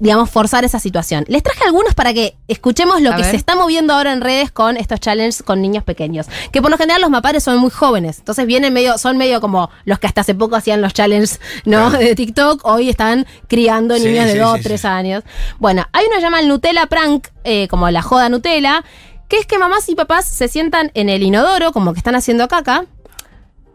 digamos, 0.01 0.29
forzar 0.31 0.65
esa 0.65 0.79
situación. 0.79 1.23
Les 1.27 1.43
traje 1.43 1.63
algunos 1.63 1.93
para 1.93 2.11
que 2.13 2.35
escuchemos 2.47 3.01
lo 3.01 3.11
A 3.11 3.15
que 3.15 3.21
ver. 3.21 3.31
se 3.31 3.37
está 3.37 3.55
moviendo 3.55 3.93
ahora 3.93 4.11
en 4.11 4.19
redes 4.19 4.51
con 4.51 4.75
estos 4.75 4.99
challenges 4.99 5.43
con 5.43 5.61
niños 5.61 5.83
pequeños. 5.83 6.25
Que 6.51 6.59
por 6.61 6.71
lo 6.71 6.77
general 6.77 7.01
los 7.01 7.11
mapares 7.11 7.43
son 7.43 7.59
muy 7.59 7.69
jóvenes. 7.69 8.17
Entonces 8.19 8.47
vienen 8.47 8.73
medio, 8.73 8.97
son 8.97 9.17
medio 9.17 9.39
como 9.39 9.69
los 9.85 9.99
que 9.99 10.07
hasta 10.07 10.21
hace 10.21 10.33
poco 10.33 10.55
hacían 10.55 10.81
los 10.81 10.93
challenges, 10.93 11.39
¿no? 11.65 11.89
Claro. 11.89 12.03
De 12.03 12.15
TikTok. 12.15 12.65
Hoy 12.65 12.89
están 12.89 13.27
criando 13.47 13.95
Sí, 13.95 14.05
niños 14.05 14.25
de 14.25 14.33
sí, 14.33 14.37
2, 14.39 14.57
sí, 14.57 14.63
3 14.63 14.81
sí. 14.81 14.87
años. 14.87 15.23
Bueno, 15.59 15.85
hay 15.93 16.05
uno 16.07 16.15
que 16.15 16.21
llama 16.21 16.39
el 16.39 16.47
Nutella 16.47 16.87
Prank, 16.87 17.27
eh, 17.43 17.67
como 17.67 17.89
la 17.91 18.01
joda 18.01 18.27
Nutella, 18.29 18.83
que 19.29 19.37
es 19.37 19.45
que 19.45 19.59
mamás 19.59 19.87
y 19.87 19.95
papás 19.95 20.25
se 20.25 20.47
sientan 20.47 20.91
en 20.95 21.09
el 21.09 21.21
inodoro, 21.23 21.71
como 21.71 21.93
que 21.93 21.99
están 21.99 22.15
haciendo 22.15 22.47
caca, 22.47 22.85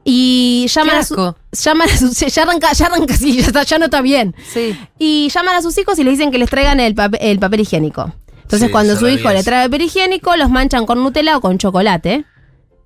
y 0.09 0.67
llaman 0.69 0.97
a, 0.99 1.03
su, 1.03 1.35
llaman 1.51 1.89
a 1.91 1.97
sus. 1.97 2.17
Ya 2.35 2.43
arranca, 2.45 2.73
ya 2.73 2.87
arranca 2.87 3.15
así, 3.15 3.37
ya, 3.41 3.47
está- 3.49 3.65
ya 3.65 3.79
no 3.79 3.87
está 3.87 4.01
bien. 4.03 4.37
Sí. 4.53 4.79
Y 5.01 5.29
llaman 5.31 5.57
a 5.57 5.63
sus 5.63 5.77
hijos 5.79 5.99
y 5.99 6.05
les 6.05 6.13
dicen 6.17 6.31
que 6.31 6.39
les 6.39 6.49
traigan 6.49 6.79
el, 6.79 6.95
papel- 6.95 7.19
el 7.21 7.41
papel 7.41 7.61
higiénico. 7.61 8.13
Entonces, 8.43 8.69
Sí, 8.69 8.73
cuando 8.73 8.97
su 8.97 9.09
hijo 9.09 9.29
le 9.31 9.43
trae 9.43 9.67
papel 9.69 9.83
higiénico, 9.83 10.37
los 10.37 10.49
manchan 10.49 10.87
con 10.87 11.03
Nutella 11.03 11.37
o 11.37 11.41
con 11.41 11.59
chocolate. 11.59 12.25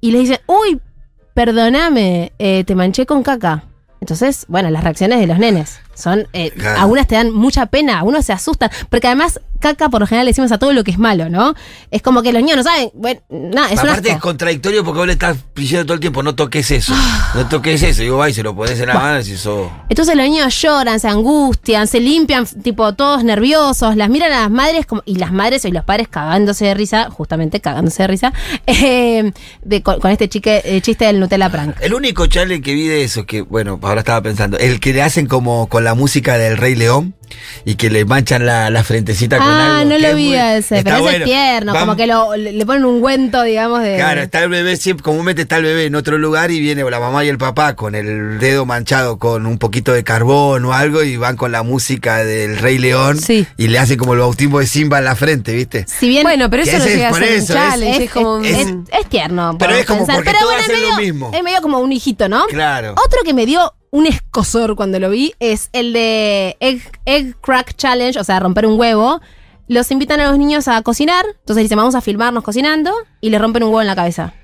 Y 0.01 0.13
les 0.13 0.23
dicen, 0.23 0.39
uy, 0.47 0.81
perdóname, 1.35 2.33
eh, 2.39 2.65
te 2.65 2.75
manché 2.75 3.05
con 3.05 3.23
caca. 3.23 3.65
Entonces, 4.01 4.47
bueno, 4.49 4.71
las 4.71 4.83
reacciones 4.83 5.21
de 5.21 5.27
los 5.27 5.39
nenes 5.39 5.79
son. 6.01 6.27
eh, 6.33 6.51
Claro. 6.51 6.81
Algunas 6.81 7.07
te 7.07 7.15
dan 7.15 7.31
mucha 7.33 7.67
pena, 7.67 8.03
uno 8.03 8.21
se 8.23 8.33
asusta. 8.33 8.71
Porque 8.89 9.07
además, 9.07 9.41
caca 9.61 9.89
por 9.91 10.01
lo 10.01 10.07
general 10.07 10.25
le 10.25 10.31
decimos 10.31 10.51
a 10.53 10.59
todo 10.59 10.73
lo 10.73 10.83
que 10.85 10.91
es 10.91 10.99
malo, 10.99 11.29
¿no? 11.29 11.55
Es 11.91 12.01
como 12.03 12.23
que 12.23 12.33
los 12.33 12.43
niños 12.43 12.57
no 12.57 12.63
saben. 12.63 12.91
Bueno, 12.95 13.21
nada, 13.29 13.69
es 13.71 13.81
un 13.83 13.89
Aparte 13.91 14.11
es 14.11 14.19
contradictorio 14.19 14.85
porque 14.85 14.99
vos 14.99 15.07
le 15.07 15.13
estás 15.15 15.37
diciendo 15.55 15.85
todo 15.85 15.95
el 15.95 16.01
tiempo, 16.01 16.23
no 16.23 16.35
toques 16.35 16.71
eso, 16.71 16.95
no 17.35 17.47
toques 17.49 17.83
eso. 17.83 18.03
Y 18.03 18.09
vos 18.09 18.19
vas 18.19 18.31
y 18.31 18.35
se 18.35 18.43
lo 18.43 18.55
pones 18.57 18.81
en 18.81 18.89
la 18.89 18.95
mano 18.95 19.21
y 19.21 19.35
oh. 19.47 19.71
Entonces 19.89 20.17
los 20.17 20.25
niños 20.27 20.61
lloran, 20.61 20.99
se 21.01 21.09
angustian, 21.09 21.87
se 21.87 22.01
limpian, 22.01 22.47
tipo 22.47 22.95
todos 22.95 23.23
nerviosos, 23.25 23.97
las 23.97 24.09
miran 24.09 24.33
a 24.33 24.41
las 24.41 24.51
madres 24.51 24.87
como, 24.87 25.03
y 25.05 25.17
las 25.17 25.33
madres 25.33 25.65
y 25.65 25.71
los 25.71 25.85
padres 25.85 26.09
cagándose 26.09 26.65
de 26.65 26.75
risa, 26.75 27.11
justamente 27.11 27.61
cagándose 27.61 28.03
de 28.03 28.07
risa, 28.07 28.33
eh, 28.67 29.33
de- 29.63 29.83
con, 29.83 30.01
con 30.01 30.11
este 30.11 30.29
chique, 30.29 30.63
eh, 30.65 30.81
chiste 30.81 31.05
del 31.05 31.21
Nutella 31.21 31.51
prank. 31.51 31.77
El 31.81 31.93
único 31.95 32.27
challenge 32.27 32.63
que 32.63 32.73
vi 32.75 32.87
de 32.89 33.05
eso, 33.05 33.27
que 33.27 33.43
bueno, 33.43 33.79
ahora 33.83 34.01
estaba 34.01 34.23
pensando, 34.23 34.57
el 34.59 34.81
que 34.81 34.93
le 34.93 35.03
hacen 35.03 35.27
como 35.27 35.67
con 35.69 35.85
la 35.85 35.90
música 35.95 36.39
del 36.39 36.57
Rey 36.57 36.75
León 36.75 37.15
y 37.65 37.77
que 37.77 37.91
le 37.91 38.05
manchan 38.05 38.45
la, 38.45 38.71
la 38.71 38.83
frentecita 38.83 39.39
con 39.39 39.47
algo. 39.47 39.75
Ah, 39.81 39.85
no 39.85 39.99
lo 39.99 40.17
vi 40.17 40.29
muy- 40.29 40.37
a 40.37 40.57
ese, 40.57 40.83
pero 40.83 40.97
ese 40.97 41.03
bueno. 41.03 41.19
es 41.19 41.25
tierno, 41.25 41.73
Van- 41.73 41.83
como 41.83 41.97
que 41.97 42.07
lo, 42.09 42.37
le 42.37 42.67
ponen 42.67 42.85
un 42.85 42.97
ungüento, 42.97 43.43
digamos, 43.45 43.83
de... 43.83 43.97
Claro, 43.97 44.21
está 44.23 44.43
el 44.43 44.49
bebé 44.51 44.77
siempre, 44.77 45.05
comúnmente 45.05 45.43
está 45.43 45.59
el 45.59 45.63
bebé 45.65 45.85
en 45.87 45.95
otro 45.95 46.19
lugar 46.19 46.51
y 46.51 46.59
viene 46.61 46.83
la 46.91 46.99
mamá 46.99 47.25
y 47.25 47.29
el 47.29 47.39
papá 47.39 47.77
con 47.77 47.95
el 47.95 48.39
dedo 48.41 48.67
manchado 48.67 49.19
con 49.19 49.47
un 49.47 49.59
poquito 49.59 49.93
de 49.93 50.03
carbón 50.03 50.65
o 50.65 50.73
algo 50.73 51.05
y 51.05 51.17
van 51.17 51.37
con 51.37 51.53
la 51.53 51.63
música 51.63 52.25
del 52.25 52.57
Rey 52.59 52.79
León 52.79 53.19
Sí. 53.19 53.47
y 53.57 53.69
le 53.69 53.79
hacen 53.79 53.97
como 53.97 54.15
el 54.15 54.21
bautismo 54.21 54.59
de 54.59 54.67
Simba 54.67 54.99
en 54.99 55.05
la 55.05 55.15
frente, 55.15 55.53
¿viste? 55.55 55.87
Si 55.87 56.09
bien 56.09 56.25
Bueno, 56.25 56.51
pero 56.51 56.65
eso 56.65 56.79
no 56.79 56.85
llega 56.87 57.09
a 57.09 57.11
por 57.11 57.21
ser 57.21 57.29
eso, 57.33 57.53
es- 57.55 57.59
challenge, 57.61 57.97
es, 57.97 58.03
es, 58.07 58.11
como 58.11 58.39
es- 58.41 58.67
es 59.01 59.09
tierno. 59.09 59.57
Pero 59.59 59.75
es 59.75 59.87
como 59.87 60.01
pensar. 60.01 60.17
porque 60.17 60.31
Pero 60.33 60.41
todos 60.41 60.55
bueno, 60.67 60.73
lo 60.73 60.97
medio- 60.97 60.97
mismo. 61.13 61.31
Es 61.33 61.43
medio 61.45 61.63
como 61.63 61.79
un 61.79 61.93
hijito, 61.93 62.29
¿no? 62.29 62.47
Claro. 62.49 62.93
Otro 63.07 63.21
que 63.25 63.35
me 63.35 63.47
dio 63.47 63.73
un 63.91 64.07
escosor 64.07 64.77
cuando 64.77 64.99
lo 64.99 65.11
vi 65.11 65.35
es 65.41 65.69
el 65.73 65.93
de 65.93 66.57
Egg, 66.61 66.81
egg 67.05 67.37
Crack 67.41 67.77
Challenge, 67.77 68.19
o 68.19 68.25
sea, 68.25 68.41
romper 68.41 68.67
un 68.67 68.79
huevo. 68.79 69.21
Los 69.69 69.91
invitan 69.91 70.21
a 70.21 70.29
los 70.29 70.39
niños 70.39 70.69
a 70.69 70.83
cocinar, 70.83 71.25
entonces 71.27 71.65
dicen, 71.65 71.79
vamos 71.79 71.95
a 71.95 72.01
filmarnos 72.01 72.43
cocinando, 72.43 72.93
y 73.21 73.31
les 73.31 73.41
rompen 73.41 73.63
un 73.63 73.69
huevo 73.69 73.81
en 73.81 73.87
la 73.87 73.95
cabeza. 73.95 74.35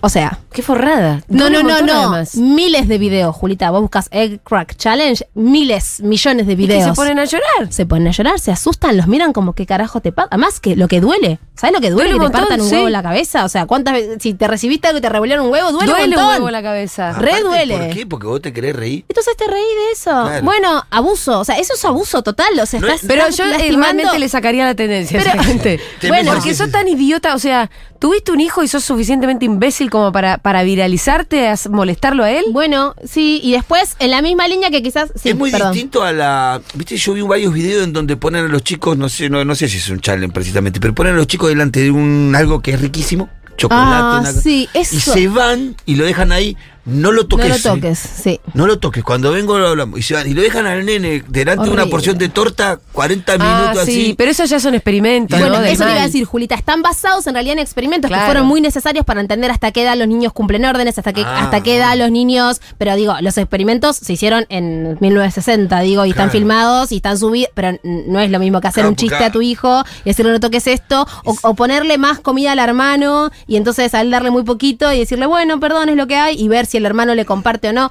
O 0.00 0.08
sea, 0.08 0.38
Qué 0.52 0.62
forrada. 0.62 1.22
no, 1.28 1.50
no, 1.50 1.62
no, 1.62 1.80
no. 1.82 1.92
además. 2.00 2.34
Miles 2.36 2.88
de 2.88 2.98
videos, 2.98 3.34
Julita. 3.34 3.70
Vos 3.70 3.80
buscas 3.82 4.08
Egg 4.10 4.40
Crack 4.42 4.76
Challenge, 4.76 5.24
miles, 5.34 6.00
millones 6.00 6.46
de 6.46 6.52
Y 6.52 6.56
que 6.56 6.62
videos. 6.62 6.84
se 6.84 6.92
ponen 6.94 7.18
a 7.18 7.24
llorar. 7.24 7.70
Se 7.72 7.86
ponen 7.86 8.08
a 8.08 8.10
llorar, 8.12 8.38
se 8.40 8.50
asustan, 8.52 8.96
los 8.96 9.06
miran 9.06 9.32
como 9.32 9.54
qué 9.54 9.66
carajo 9.66 10.00
te 10.00 10.12
pasa. 10.12 10.28
Además 10.30 10.60
que 10.60 10.76
lo 10.76 10.88
que 10.88 11.00
duele. 11.00 11.38
¿Sabes 11.54 11.74
lo 11.74 11.80
que 11.80 11.90
duele? 11.90 12.10
Duele 12.12 12.12
que 12.12 12.18
te 12.18 12.22
montón, 12.22 12.40
partan 12.40 12.60
un 12.60 12.68
sí. 12.68 12.74
huevo 12.76 12.86
en 12.86 12.92
la 12.92 13.02
cabeza. 13.02 13.44
O 13.44 13.48
sea, 13.48 13.66
¿cuántas 13.66 13.94
veces? 13.94 14.18
Si 14.22 14.34
te 14.34 14.46
recibiste 14.46 14.86
algo 14.88 14.98
y 14.98 15.02
te 15.02 15.08
revolvieron 15.08 15.46
un 15.46 15.52
huevo, 15.52 15.72
duele, 15.72 15.88
Duele 15.92 16.16
un 16.16 16.24
huevo 16.24 16.46
en 16.48 16.52
la 16.52 16.62
cabeza. 16.62 17.12
Re 17.14 17.30
Aparte, 17.30 17.42
duele. 17.48 17.76
¿Por 17.78 17.88
qué? 17.96 18.06
Porque 18.06 18.26
vos 18.28 18.40
te 18.42 18.52
querés 18.52 18.76
reír. 18.76 19.04
Entonces 19.08 19.36
te 19.36 19.46
reí 19.48 19.62
de 19.62 19.92
eso. 19.92 20.10
Claro. 20.10 20.44
Bueno, 20.44 20.84
abuso. 20.90 21.40
O 21.40 21.44
sea, 21.44 21.56
eso 21.58 21.74
es 21.74 21.84
abuso 21.84 22.22
total. 22.22 22.58
O 22.60 22.66
sea, 22.66 22.78
No 22.80 22.86
estás, 22.86 23.02
es- 23.02 23.08
Pero 23.08 23.22
estás 23.22 23.36
yo 23.38 23.44
eh, 23.44 23.48
lastimando- 23.50 23.80
realmente 23.82 24.18
le 24.20 24.28
sacaría 24.28 24.64
la 24.64 24.74
tendencia 24.76 25.18
a 25.20 25.22
Pero- 25.24 25.34
esa 25.34 25.42
gente. 25.44 25.80
Te 26.00 26.08
bueno, 26.08 26.32
porque 26.32 26.54
sos 26.54 26.70
tan 26.70 26.86
idiota, 26.86 27.34
o 27.34 27.38
sea, 27.40 27.68
tuviste 27.98 28.30
un 28.30 28.40
hijo 28.40 28.62
y 28.62 28.68
sos 28.68 28.84
suficientemente 28.84 29.44
imbécil 29.44 29.87
como 29.90 30.12
para, 30.12 30.38
para 30.38 30.62
viralizarte, 30.62 31.52
molestarlo 31.70 32.24
a 32.24 32.30
él. 32.30 32.44
Bueno, 32.52 32.94
sí. 33.04 33.40
Y 33.42 33.52
después, 33.52 33.96
en 33.98 34.10
la 34.10 34.22
misma 34.22 34.48
línea 34.48 34.70
que 34.70 34.82
quizás. 34.82 35.10
Sí, 35.14 35.30
es 35.30 35.36
muy 35.36 35.50
perdón. 35.50 35.72
distinto 35.72 36.02
a 36.02 36.12
la. 36.12 36.60
Viste, 36.74 36.96
yo 36.96 37.14
vi 37.14 37.22
varios 37.22 37.52
videos 37.52 37.84
en 37.84 37.92
donde 37.92 38.16
ponen 38.16 38.44
a 38.44 38.48
los 38.48 38.62
chicos, 38.62 38.96
no 38.96 39.08
sé, 39.08 39.28
no, 39.30 39.44
no 39.44 39.54
sé 39.54 39.68
si 39.68 39.78
es 39.78 39.88
un 39.90 40.00
challenge 40.00 40.32
precisamente, 40.32 40.80
pero 40.80 40.94
ponen 40.94 41.14
a 41.14 41.16
los 41.16 41.26
chicos 41.26 41.48
delante 41.48 41.80
de 41.80 41.90
un 41.90 42.34
algo 42.36 42.60
que 42.60 42.72
es 42.72 42.80
riquísimo, 42.80 43.28
chocolate, 43.56 43.86
Ah, 43.88 44.18
una 44.20 44.32
sí, 44.32 44.68
eso. 44.74 44.96
y 44.96 45.00
se 45.00 45.28
van 45.28 45.76
y 45.86 45.96
lo 45.96 46.04
dejan 46.04 46.32
ahí, 46.32 46.56
no 46.88 47.12
lo 47.12 47.22
No 47.22 47.28
toques. 47.28 47.48
lo 47.48 47.54
¿eh? 47.54 47.60
toques, 47.76 47.98
sí. 47.98 48.40
No 48.54 48.66
lo 48.66 48.78
toques, 48.78 49.04
cuando 49.04 49.30
vengo 49.32 49.58
lo 49.58 49.68
hablamos. 49.68 49.98
Y 49.98 50.02
se 50.02 50.14
van, 50.14 50.28
y 50.28 50.34
lo 50.34 50.42
dejan 50.42 50.66
al 50.66 50.84
nene 50.84 51.22
delante 51.28 51.66
de 51.66 51.70
una 51.70 51.86
porción 51.86 52.16
de 52.18 52.28
torta, 52.28 52.80
40 52.92 53.34
Ah, 53.34 53.38
minutos 53.38 53.84
sí, 53.86 53.90
así. 54.02 54.14
pero 54.16 54.30
eso 54.30 54.44
ya 54.44 54.58
son 54.58 54.74
experimentos, 54.74 55.38
Bueno, 55.38 55.58
¿no? 55.58 55.64
Eso 55.64 55.84
te 55.84 55.90
iba 55.92 56.00
a 56.00 56.04
decir, 56.06 56.24
Julita. 56.24 56.54
Están 56.54 56.82
basados 56.82 57.26
en 57.26 57.34
realidad 57.34 57.52
en 57.54 57.58
experimentos 57.60 58.08
Claro. 58.08 58.22
que 58.22 58.26
fueron 58.26 58.46
muy 58.46 58.60
necesarios 58.60 59.04
para 59.04 59.20
entender 59.20 59.50
hasta 59.50 59.70
qué 59.70 59.82
edad 59.82 59.96
los 59.96 60.08
niños 60.08 60.32
cumplen 60.32 60.64
órdenes, 60.64 60.96
hasta 60.98 61.12
qué, 61.12 61.22
Ah. 61.24 61.44
hasta 61.44 61.62
qué 61.62 61.76
edad 61.76 61.96
los 61.96 62.10
niños. 62.10 62.60
Pero 62.78 62.96
digo, 62.96 63.14
los 63.20 63.36
experimentos 63.38 63.96
se 63.96 64.12
hicieron 64.14 64.46
en 64.48 64.96
1960, 65.00 65.80
digo, 65.80 66.04
y 66.06 66.10
están 66.10 66.30
filmados 66.30 66.92
y 66.92 66.96
están 66.96 67.18
subidos. 67.18 67.50
Pero 67.54 67.78
no 67.82 68.20
es 68.20 68.30
lo 68.30 68.38
mismo 68.38 68.60
que 68.60 68.68
hacer 68.68 68.82
Claro, 68.82 68.90
un 68.90 68.96
chiste 68.96 69.24
a 69.24 69.30
tu 69.32 69.42
hijo 69.42 69.84
y 70.04 70.10
decirle 70.10 70.32
no 70.32 70.40
toques 70.40 70.66
esto, 70.66 71.06
o, 71.24 71.36
o 71.42 71.54
ponerle 71.54 71.98
más 71.98 72.18
comida 72.20 72.52
al 72.52 72.58
hermano 72.58 73.30
y 73.46 73.56
entonces 73.56 73.94
al 73.94 74.10
darle 74.10 74.30
muy 74.30 74.42
poquito 74.44 74.92
y 74.92 74.98
decirle, 75.00 75.26
bueno, 75.26 75.60
perdón, 75.60 75.88
es 75.88 75.96
lo 75.96 76.06
que 76.06 76.16
hay, 76.16 76.40
y 76.40 76.48
ver 76.48 76.66
el 76.78 76.86
hermano 76.86 77.14
le 77.14 77.24
comparte 77.24 77.68
o 77.68 77.72
no. 77.72 77.90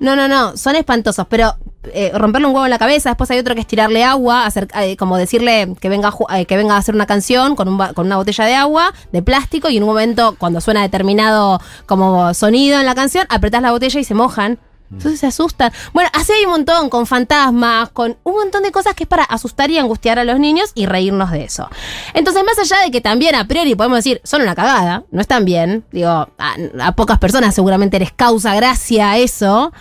No, 0.00 0.14
no, 0.14 0.28
no, 0.28 0.56
son 0.56 0.76
espantosos, 0.76 1.26
pero 1.28 1.56
eh, 1.92 2.12
romperle 2.14 2.46
un 2.46 2.54
huevo 2.54 2.66
en 2.66 2.70
la 2.70 2.78
cabeza, 2.78 3.10
después 3.10 3.30
hay 3.32 3.38
otro 3.40 3.56
que 3.56 3.62
es 3.62 3.66
tirarle 3.66 4.04
agua, 4.04 4.46
hacer, 4.46 4.68
eh, 4.80 4.96
como 4.96 5.16
decirle 5.16 5.74
que 5.80 5.88
venga, 5.88 6.12
eh, 6.36 6.46
que 6.46 6.56
venga 6.56 6.74
a 6.74 6.78
hacer 6.78 6.94
una 6.94 7.06
canción 7.06 7.56
con, 7.56 7.68
un, 7.68 7.78
con 7.94 8.06
una 8.06 8.16
botella 8.16 8.44
de 8.44 8.54
agua, 8.54 8.94
de 9.10 9.22
plástico, 9.22 9.68
y 9.68 9.76
en 9.76 9.82
un 9.82 9.88
momento, 9.88 10.36
cuando 10.38 10.60
suena 10.60 10.82
determinado 10.82 11.60
como 11.86 12.32
sonido 12.34 12.78
en 12.78 12.86
la 12.86 12.94
canción, 12.94 13.26
apretás 13.28 13.60
la 13.60 13.72
botella 13.72 13.98
y 13.98 14.04
se 14.04 14.14
mojan. 14.14 14.58
Entonces 14.90 15.20
se 15.20 15.26
asustan. 15.26 15.72
Bueno, 15.92 16.08
así 16.14 16.32
hay 16.32 16.44
un 16.44 16.52
montón, 16.52 16.88
con 16.88 17.06
fantasmas, 17.06 17.90
con 17.90 18.16
un 18.24 18.34
montón 18.34 18.62
de 18.62 18.72
cosas 18.72 18.94
que 18.94 19.04
es 19.04 19.08
para 19.08 19.24
asustar 19.24 19.70
y 19.70 19.78
angustiar 19.78 20.18
a 20.18 20.24
los 20.24 20.38
niños 20.38 20.72
y 20.74 20.86
reírnos 20.86 21.30
de 21.30 21.44
eso. 21.44 21.68
Entonces, 22.14 22.42
más 22.44 22.58
allá 22.58 22.82
de 22.82 22.90
que 22.90 23.00
también 23.00 23.34
a 23.34 23.46
priori 23.46 23.74
podemos 23.74 23.98
decir, 23.98 24.20
son 24.24 24.42
una 24.42 24.54
cagada, 24.54 25.04
no 25.10 25.20
están 25.20 25.44
bien, 25.44 25.84
digo, 25.92 26.28
a, 26.38 26.92
pocas 26.92 27.18
personas 27.18 27.54
seguramente 27.54 27.98
les 27.98 28.12
causa 28.12 28.54
gracia 28.54 29.18
eso. 29.18 29.72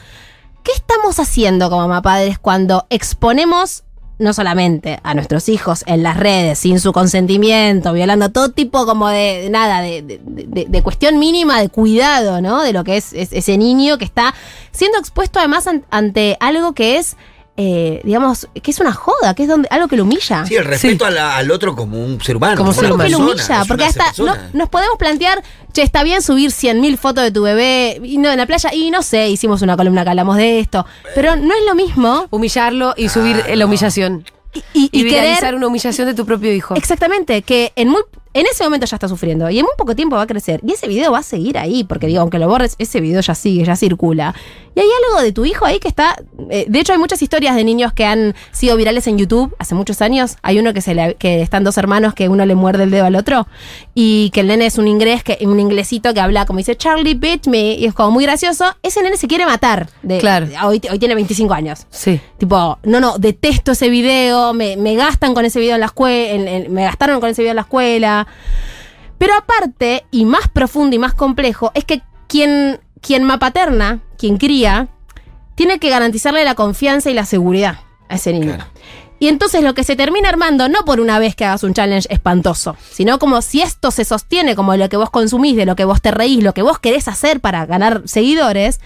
¿Qué 0.64 0.74
estamos 0.74 1.20
haciendo 1.20 1.70
como 1.70 1.88
mapadres 1.88 2.38
cuando 2.40 2.86
exponemos 2.90 3.84
no 4.20 4.34
solamente 4.34 5.00
a 5.04 5.14
nuestros 5.14 5.48
hijos 5.50 5.84
en 5.86 6.02
las 6.04 6.18
redes, 6.18 6.58
sin 6.60 6.80
su 6.80 6.92
consentimiento, 6.92 7.94
violando 7.94 8.30
todo 8.32 8.50
tipo 8.50 8.86
como 8.86 9.10
de, 9.10 9.48
nada, 9.52 9.82
de, 9.82 10.02
de- 10.02 10.82
cuestión 10.82 11.20
mínima 11.20 11.60
de 11.62 11.70
cuidado, 11.70 12.42
¿no? 12.42 12.62
De 12.64 12.74
lo 12.74 12.84
que 12.84 12.98
es, 12.98 13.14
es 13.14 13.30
ese 13.32 13.58
niño 13.58 13.98
que 13.98 14.06
está 14.06 14.34
siendo 14.72 14.98
expuesto 14.98 15.40
además 15.40 15.68
an- 15.68 15.86
ante 15.92 16.38
algo 16.40 16.74
que 16.74 16.98
es, 16.98 17.16
eh, 17.58 18.02
digamos, 18.04 18.48
que 18.62 18.70
es 18.72 18.80
una 18.80 18.94
joda, 18.94 19.34
que 19.34 19.44
es 19.44 19.50
donde, 19.50 19.68
algo 19.72 19.88
que 19.88 19.98
lo 19.98 20.04
humilla. 20.04 20.46
Sí, 20.46 20.56
el 20.56 20.64
respeto 20.66 21.10
la- 21.10 21.36
al 21.38 21.50
otro 21.52 21.76
como 21.76 22.00
un 22.04 22.22
ser 22.22 22.38
humano. 22.38 22.56
Como 22.58 22.72
ser 22.72 22.86
algo 22.86 22.98
que 23.00 23.10
lo 23.10 23.18
humano. 23.18 23.34
persona, 23.36 23.56
humilla, 23.56 23.62
es 23.64 23.68
porque 23.68 23.84
hasta 23.86 24.24
no- 24.24 24.36
nos 24.54 24.70
podemos 24.70 24.98
plantear, 24.98 25.44
che, 25.74 25.82
está 25.82 26.04
bien 26.04 26.22
subir 26.22 26.52
100.000 26.52 26.98
fotos 26.98 27.24
de 27.24 27.32
tu 27.32 27.42
bebé 27.44 28.00
y 28.04 28.18
no, 28.20 28.30
en 28.32 28.38
la 28.38 28.46
playa, 28.46 28.72
y 28.74 28.92
no 28.92 29.02
sé, 29.02 29.30
hicimos 29.30 29.62
una 29.64 29.76
columna 29.76 30.04
que 30.04 30.12
hablamos 30.12 30.38
de 30.38 30.60
esto, 30.60 30.86
pero 31.16 31.36
no 31.36 31.54
es 31.56 31.66
lo 31.66 31.74
mismo. 31.76 32.28
Humillarlo 32.30 32.94
y 32.96 33.10
subir 33.10 33.44
Ah, 33.48 33.56
la 33.56 33.66
humillación. 33.66 34.24
Y, 34.54 34.60
y- 34.74 34.90
Y, 34.94 35.00
y 35.02 35.04
viralizar 35.04 35.40
querer 35.40 35.56
una 35.56 35.68
humillación 35.68 36.08
de 36.08 36.14
tu 36.14 36.26
propio 36.26 36.52
hijo. 36.54 36.76
Exactamente, 36.76 37.42
que 37.42 37.74
en 37.76 37.90
muy 37.90 38.02
en 38.40 38.46
ese 38.46 38.64
momento 38.64 38.86
ya 38.86 38.96
está 38.96 39.08
sufriendo 39.08 39.50
y 39.50 39.60
en 39.60 39.66
muy 39.66 39.74
poco 39.78 39.96
tiempo 39.96 40.16
va 40.16 40.22
a 40.22 40.28
crecer. 40.28 40.62
Y 40.66 40.74
ese 40.74 40.88
video 40.88 41.12
va 41.12 41.20
a 41.20 41.24
seguir 41.24 41.58
ahí, 41.58 41.84
porque 41.84 42.08
digo, 42.08 42.22
aunque 42.22 42.38
lo 42.40 42.48
borres, 42.48 42.76
ese 42.78 43.02
video 43.02 43.22
ya 43.22 43.34
sigue, 43.36 43.66
ya 43.66 43.76
circula. 43.76 44.36
Y 44.76 44.80
hay 44.80 44.88
algo 45.08 45.24
de 45.24 45.32
tu 45.32 45.44
hijo 45.44 45.66
ahí 45.66 45.80
que 45.80 45.88
está. 45.88 46.22
eh, 46.52 46.66
de 46.68 46.80
hecho, 46.80 46.94
hay 46.94 47.00
muchas 47.00 47.20
historias 47.22 47.56
de 47.56 47.64
niños 47.64 47.94
que 47.94 48.06
han 48.06 48.36
sido 48.52 48.78
virales 48.78 49.08
en 49.08 49.18
YouTube 49.18 49.56
hace 49.58 49.74
muchos 49.74 50.04
años. 50.04 50.38
Hay 50.44 50.60
uno 50.60 50.72
que 50.72 50.82
se 50.82 50.94
le, 50.94 51.16
que 51.16 51.42
están 51.42 51.64
dos 51.64 51.80
hermanos 51.80 52.14
que 52.14 52.30
uno 52.30 52.46
le 52.46 52.54
muerde 52.54 52.84
el 52.84 52.92
dedo 52.92 53.06
al 53.06 53.16
otro. 53.16 53.48
Y 53.96 54.30
que 54.32 54.42
el 54.42 54.48
nene 54.48 54.68
es 54.68 54.78
un 54.78 54.88
inglés, 54.88 55.24
que, 55.24 55.40
un 55.42 55.60
inglesito 55.60 56.14
que 56.14 56.20
habla 56.20 56.46
como 56.46 56.58
dice 56.58 56.76
Charlie 56.76 57.16
bit 57.16 57.48
me. 57.48 57.74
Y 57.74 57.86
es 57.86 57.96
como 57.96 58.12
muy 58.12 58.24
gracioso. 58.26 58.66
Ese 58.84 59.02
nene 59.02 59.18
se 59.18 59.28
quiere 59.28 59.48
matar. 59.48 59.90
De, 60.04 60.20
Claro. 60.20 60.48
Hoy, 60.64 60.80
hoy 60.92 61.00
tiene 61.00 61.16
25 61.16 61.54
años. 61.56 61.88
Sí. 61.90 62.22
Tipo, 62.38 62.78
no, 62.84 63.00
no, 63.00 63.18
detesto 63.18 63.72
ese 63.72 63.90
video, 63.90 64.54
me, 64.54 64.78
me 64.78 64.96
gastan 64.96 65.34
con 65.34 65.44
ese 65.44 65.60
video 65.60 65.74
en 65.74 65.80
la 65.80 65.88
escuela, 65.88 66.70
me 66.70 66.84
gastaron 66.84 67.20
con 67.20 67.30
ese 67.30 67.42
video 67.42 67.54
en 67.54 67.56
la 67.56 67.62
escuela. 67.64 68.27
Pero 69.18 69.34
aparte, 69.36 70.06
y 70.12 70.26
más 70.26 70.48
profundo 70.48 70.96
y 70.96 71.00
más 71.00 71.14
complejo, 71.14 71.72
es 71.74 71.86
que 71.86 72.02
quien, 72.28 72.80
quien 73.02 73.24
mapaterna, 73.24 74.00
quien 74.18 74.38
cría, 74.38 74.90
tiene 75.56 75.80
que 75.80 75.90
garantizarle 75.90 76.44
la 76.44 76.56
confianza 76.56 77.10
y 77.10 77.14
la 77.14 77.26
seguridad 77.26 77.80
a 78.10 78.16
ese 78.16 78.32
niño. 78.32 78.56
Claro. 78.56 78.66
Y 79.20 79.30
entonces 79.30 79.64
lo 79.64 79.74
que 79.74 79.84
se 79.84 79.96
termina 79.96 80.30
armando, 80.30 80.70
no 80.70 80.86
por 80.86 81.00
una 81.00 81.18
vez 81.18 81.36
que 81.36 81.46
hagas 81.46 81.64
un 81.64 81.74
challenge 81.74 82.08
espantoso, 82.12 82.78
sino 82.92 83.18
como 83.18 83.42
si 83.42 83.62
esto 83.62 83.90
se 83.90 84.06
sostiene 84.06 84.56
como 84.56 84.76
lo 84.76 84.90
que 84.90 84.98
vos 84.98 85.10
consumís, 85.10 85.56
de 85.56 85.66
lo 85.66 85.76
que 85.76 85.86
vos 85.86 86.02
te 86.02 86.12
reís, 86.12 86.44
lo 86.44 86.54
que 86.54 86.62
vos 86.62 86.78
querés 86.78 87.08
hacer 87.08 87.40
para 87.40 87.66
ganar 87.66 88.04
seguidores, 88.06 88.80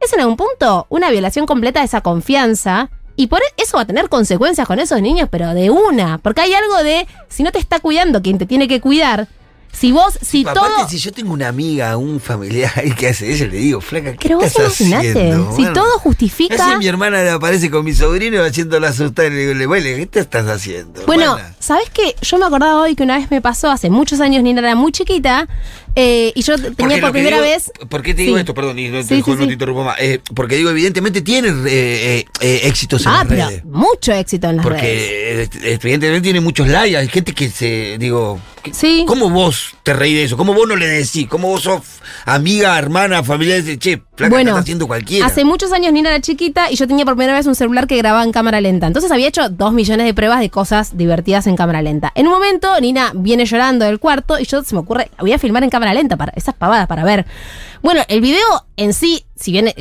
es 0.00 0.12
en 0.12 0.20
algún 0.20 0.36
punto 0.36 0.86
una 0.88 1.10
violación 1.10 1.46
completa 1.46 1.80
de 1.80 1.86
esa 1.86 2.00
confianza. 2.00 2.90
Y 3.16 3.26
por 3.26 3.40
e- 3.40 3.62
eso 3.62 3.76
va 3.76 3.82
a 3.82 3.86
tener 3.86 4.08
consecuencias 4.08 4.66
con 4.66 4.78
esos 4.78 5.00
niños, 5.02 5.28
pero 5.30 5.54
de 5.54 5.70
una. 5.70 6.18
Porque 6.18 6.40
hay 6.42 6.54
algo 6.54 6.82
de, 6.82 7.06
si 7.28 7.42
no 7.42 7.52
te 7.52 7.58
está 7.58 7.80
cuidando 7.80 8.22
quien 8.22 8.38
te 8.38 8.46
tiene 8.46 8.68
que 8.68 8.80
cuidar, 8.80 9.28
si 9.72 9.90
vos, 9.90 10.18
si 10.20 10.42
Aparte, 10.42 10.60
todo... 10.60 10.88
si 10.88 10.98
yo 10.98 11.12
tengo 11.12 11.32
una 11.32 11.48
amiga, 11.48 11.96
un 11.96 12.20
familiar 12.20 12.70
que 12.98 13.08
hace 13.08 13.32
eso, 13.32 13.46
le 13.46 13.56
digo, 13.56 13.80
flaca, 13.80 14.12
¿qué 14.12 14.18
Pero 14.28 14.36
vos 14.36 14.46
estás 14.46 14.66
haciendo? 14.72 15.50
si 15.56 15.62
Bueno, 15.62 15.72
todo 15.72 15.98
justifica... 15.98 16.56
Casi 16.58 16.76
mi 16.76 16.86
hermana 16.86 17.32
aparece 17.34 17.70
con 17.70 17.82
mi 17.84 17.94
sobrino 17.94 18.42
haciéndola 18.44 18.88
asustar 18.88 19.26
y 19.26 19.30
le 19.30 19.36
digo, 19.40 19.54
"Le- 19.54 19.66
bueno, 19.66 19.84
¿qué 19.96 20.06
te 20.06 20.20
estás 20.20 20.46
haciendo? 20.46 21.06
Bueno, 21.06 21.36
hermana?". 21.36 21.54
¿sabes 21.58 21.88
qué? 21.90 22.14
Yo 22.20 22.36
me 22.36 22.44
acordaba 22.44 22.82
hoy 22.82 22.94
que 22.94 23.02
una 23.02 23.16
vez 23.16 23.30
me 23.30 23.40
pasó, 23.40 23.70
hace 23.70 23.88
muchos 23.88 24.20
años, 24.20 24.42
Nina 24.42 24.60
era 24.60 24.74
muy 24.74 24.92
chiquita, 24.92 25.48
eh, 25.94 26.32
y 26.34 26.42
yo 26.42 26.54
tenía 26.74 27.00
por 27.00 27.12
primera 27.12 27.36
digo- 27.36 27.48
vez... 27.48 27.70
¿Por 27.88 28.02
qué 28.02 28.14
te 28.14 28.22
digo 28.22 28.36
Sí. 28.36 28.40
esto? 28.40 28.54
Perdón, 28.54 28.78
y 28.78 28.88
no, 28.88 28.98
te, 28.98 29.04
Sí, 29.04 29.22
sí, 29.24 29.30
no 29.30 29.46
te 29.46 29.52
interrumpo 29.52 29.84
más. 29.84 29.96
Eh, 30.00 30.20
porque 30.34 30.56
digo, 30.56 30.70
evidentemente 30.70 31.20
tiene 31.22 31.48
eh, 31.48 31.54
eh, 31.66 32.24
eh, 32.40 32.60
éxitos 32.64 33.02
en 33.02 33.08
Ah, 33.12 33.18
las 33.18 33.26
pero 33.28 33.48
redes. 33.48 33.64
mucho 33.64 34.12
éxito 34.12 34.48
en 34.48 34.56
las 34.56 34.64
redes. 34.64 34.80
Porque 34.80 35.31
eh, 35.31 35.31
evidentemente 35.62 36.20
tiene 36.20 36.40
muchos 36.40 36.68
likes. 36.68 36.96
Hay 36.96 37.08
gente 37.08 37.32
que 37.32 37.48
se, 37.50 37.96
digo, 37.98 38.38
¿qué- 38.62 38.72
Sí. 38.74 39.04
¿cómo 39.06 39.30
vos 39.30 39.74
te 39.82 39.92
reís 39.92 40.14
de 40.16 40.24
eso? 40.24 40.36
¿Cómo 40.36 40.54
vos 40.54 40.66
no 40.68 40.76
le 40.76 40.86
decís? 40.86 41.26
¿Cómo 41.28 41.48
vos 41.48 41.62
sos 41.62 41.82
amiga, 42.24 42.78
hermana, 42.78 43.22
familiar? 43.22 43.62
de 43.62 43.78
Che, 43.78 44.02
flaca, 44.16 44.30
Bueno, 44.34 44.50
estás 44.50 44.62
haciendo 44.62 44.86
cualquiera. 44.86 45.26
Hace 45.26 45.44
muchos 45.44 45.72
años 45.72 45.92
Nina 45.92 46.10
era 46.10 46.20
chiquita 46.20 46.70
y 46.70 46.76
yo 46.76 46.86
tenía 46.86 47.04
por 47.04 47.14
primera 47.16 47.36
vez 47.36 47.46
un 47.46 47.54
celular 47.54 47.86
que 47.86 47.96
grababa 47.96 48.24
en 48.24 48.32
cámara 48.32 48.60
lenta. 48.60 48.86
Entonces 48.86 49.10
había 49.10 49.28
hecho 49.28 49.48
dos 49.48 49.72
millones 49.72 50.06
de 50.06 50.14
pruebas 50.14 50.40
de 50.40 50.50
cosas 50.50 50.96
divertidas 50.96 51.46
en 51.46 51.56
cámara 51.56 51.82
lenta. 51.82 52.12
En 52.14 52.26
un 52.26 52.32
momento 52.32 52.78
Nina 52.80 53.12
viene 53.14 53.44
llorando 53.46 53.84
del 53.84 53.98
cuarto 53.98 54.38
y 54.38 54.44
yo 54.44 54.62
se 54.62 54.74
me 54.74 54.80
ocurre, 54.80 55.10
voy 55.18 55.32
a 55.32 55.38
filmar 55.38 55.62
en 55.64 55.70
cámara 55.70 55.94
lenta 55.94 56.16
para 56.16 56.32
esas 56.36 56.54
pavadas 56.54 56.86
para 56.86 57.04
ver. 57.04 57.26
Bueno, 57.82 58.02
el 58.08 58.20
video 58.20 58.46
en 58.76 58.92
sí, 58.94 59.24
si 59.34 59.50
bien 59.52 59.68
eh, 59.68 59.74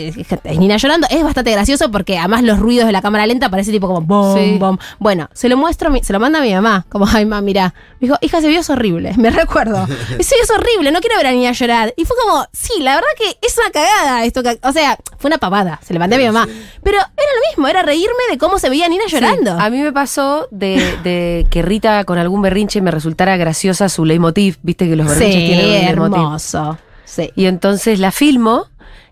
es 0.44 0.58
Nina 0.60 0.78
llorando, 0.78 1.08
es 1.10 1.24
bastante 1.24 1.52
gracioso 1.52 1.92
porque 1.92 2.18
además 2.18 2.42
los 2.44 2.58
ruidos 2.60 2.88
de 2.88 2.92
la 2.92 3.02
cámara 3.02 3.26
lenta 3.28 3.50
parece 3.50 3.72
tipo 3.72 3.88
como 3.88 4.02
bom, 4.02 4.36
Sí. 4.38 4.58
bom. 4.60 4.78
Bueno, 5.00 5.30
se 5.34 5.48
lo 5.50 5.56
muestro, 5.58 5.90
a 5.90 5.92
mi- 5.92 6.04
se 6.04 6.12
lo 6.12 6.20
manda 6.20 6.40
a 6.40 6.42
mi 6.42 6.54
mamá, 6.54 6.86
como, 6.90 7.06
ay, 7.08 7.26
mamá, 7.26 7.42
mira. 7.42 7.74
Me 8.00 8.08
dijo, 8.08 8.18
hija, 8.22 8.40
ese 8.40 8.48
video 8.48 8.62
es 8.62 8.70
horrible, 8.72 9.14
me 9.18 9.30
recuerdo. 9.30 9.84
Ese 10.20 10.36
video 10.36 10.44
es 10.44 10.50
horrible, 10.52 10.92
no 10.92 11.00
quiero 11.00 11.16
ver 11.18 11.28
a 11.28 11.32
niña 11.32 11.52
llorar. 11.52 11.94
Y 11.96 12.06
fue 12.06 12.18
como, 12.26 12.44
sí, 12.52 12.82
la 12.82 12.96
verdad 12.96 13.10
que 13.18 13.38
es 13.46 13.56
una 13.58 13.70
cagada 13.70 14.26
esto 14.26 14.42
que, 14.44 14.60
o 14.64 14.72
sea, 14.74 14.98
fue 15.20 15.30
una 15.30 15.38
pavada, 15.38 15.80
se 15.86 15.94
le 15.94 16.00
mandé 16.00 16.16
a 16.16 16.20
mi 16.20 16.26
mamá. 16.26 16.48
Pero 16.84 16.98
era 16.98 17.06
lo 17.08 17.50
mismo, 17.52 17.68
era 17.68 17.84
reírme 17.84 18.24
de 18.32 18.38
cómo 18.40 18.58
se 18.58 18.70
veía 18.70 18.88
a 18.88 18.90
Nina 18.90 19.04
llorando. 19.08 19.52
Sí, 19.56 19.58
A 19.64 19.70
mí 19.70 19.78
me 19.80 19.92
pasó 19.94 20.48
de, 20.50 20.98
de 21.04 21.46
que 21.52 21.62
Rita 21.62 22.04
con 22.06 22.18
algún 22.18 22.42
berrinche 22.42 22.82
me 22.82 22.90
resultara 22.92 23.38
graciosa 23.38 23.90
su 23.90 24.06
leitmotiv. 24.06 24.58
Viste 24.64 24.90
que 24.90 24.96
los 24.96 25.08
berrinches 25.08 25.36
tienen 25.46 25.66
un 25.66 25.72
leitmotiv. 25.86 26.16
hermoso. 26.20 26.78
Sí. 27.12 27.30
Y 27.36 27.46
entonces 27.48 28.00
la 28.00 28.12
filmo 28.12 28.68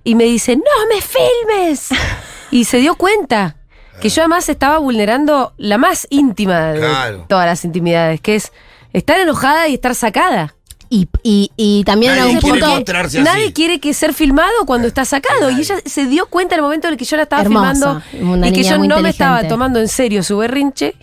y 0.06 0.16
me 0.16 0.24
dice, 0.24 0.56
no 0.56 0.64
me 0.94 1.02
filmes. 1.02 1.90
y 2.52 2.64
se 2.66 2.78
dio 2.78 2.96
cuenta 2.96 3.58
que 4.02 4.08
yo 4.08 4.22
además 4.22 4.48
estaba 4.48 4.78
vulnerando 4.78 5.54
la 5.58 5.78
más 5.78 6.08
íntima 6.10 6.72
de 6.72 6.80
Claro. 6.80 7.26
todas 7.28 7.46
las 7.46 7.66
intimidades, 7.66 8.22
que 8.22 8.36
es 8.36 8.54
estar 8.94 9.20
enojada 9.20 9.68
y 9.68 9.74
estar 9.74 9.94
sacada. 9.96 10.56
Y, 10.92 11.08
y, 11.22 11.52
y 11.56 11.84
también 11.84 12.14
en 12.14 12.18
Nadie 12.20 12.36
algún 12.38 12.50
quiere 12.52 12.66
punto. 12.78 12.98
así. 12.98 13.20
Nadie 13.20 13.54
quiere 13.54 13.80
que 13.80 13.94
ser 13.94 14.14
filmado 14.14 14.66
cuando 14.66 14.88
está 14.88 15.06
sacado. 15.06 15.52
Y 15.52 15.60
ella 15.60 15.76
se 15.86 16.06
dio 16.08 16.26
cuenta 16.28 16.56
en 16.56 16.60
el 16.60 16.64
momento 16.64 16.88
en 16.88 16.94
el 16.94 16.98
que 16.98 17.06
yo 17.06 17.16
la 17.18 17.24
estaba 17.24 17.42
Hermosa, 17.44 18.02
filmando 18.10 18.48
y 18.48 18.54
que 18.54 18.64
yo 18.64 18.78
no 18.80 19.00
me 19.02 19.10
estaba 19.10 19.48
tomando 19.48 19.80
en 19.80 19.88
serio 19.90 20.24
su 20.24 20.38
berrinche. 20.38 20.96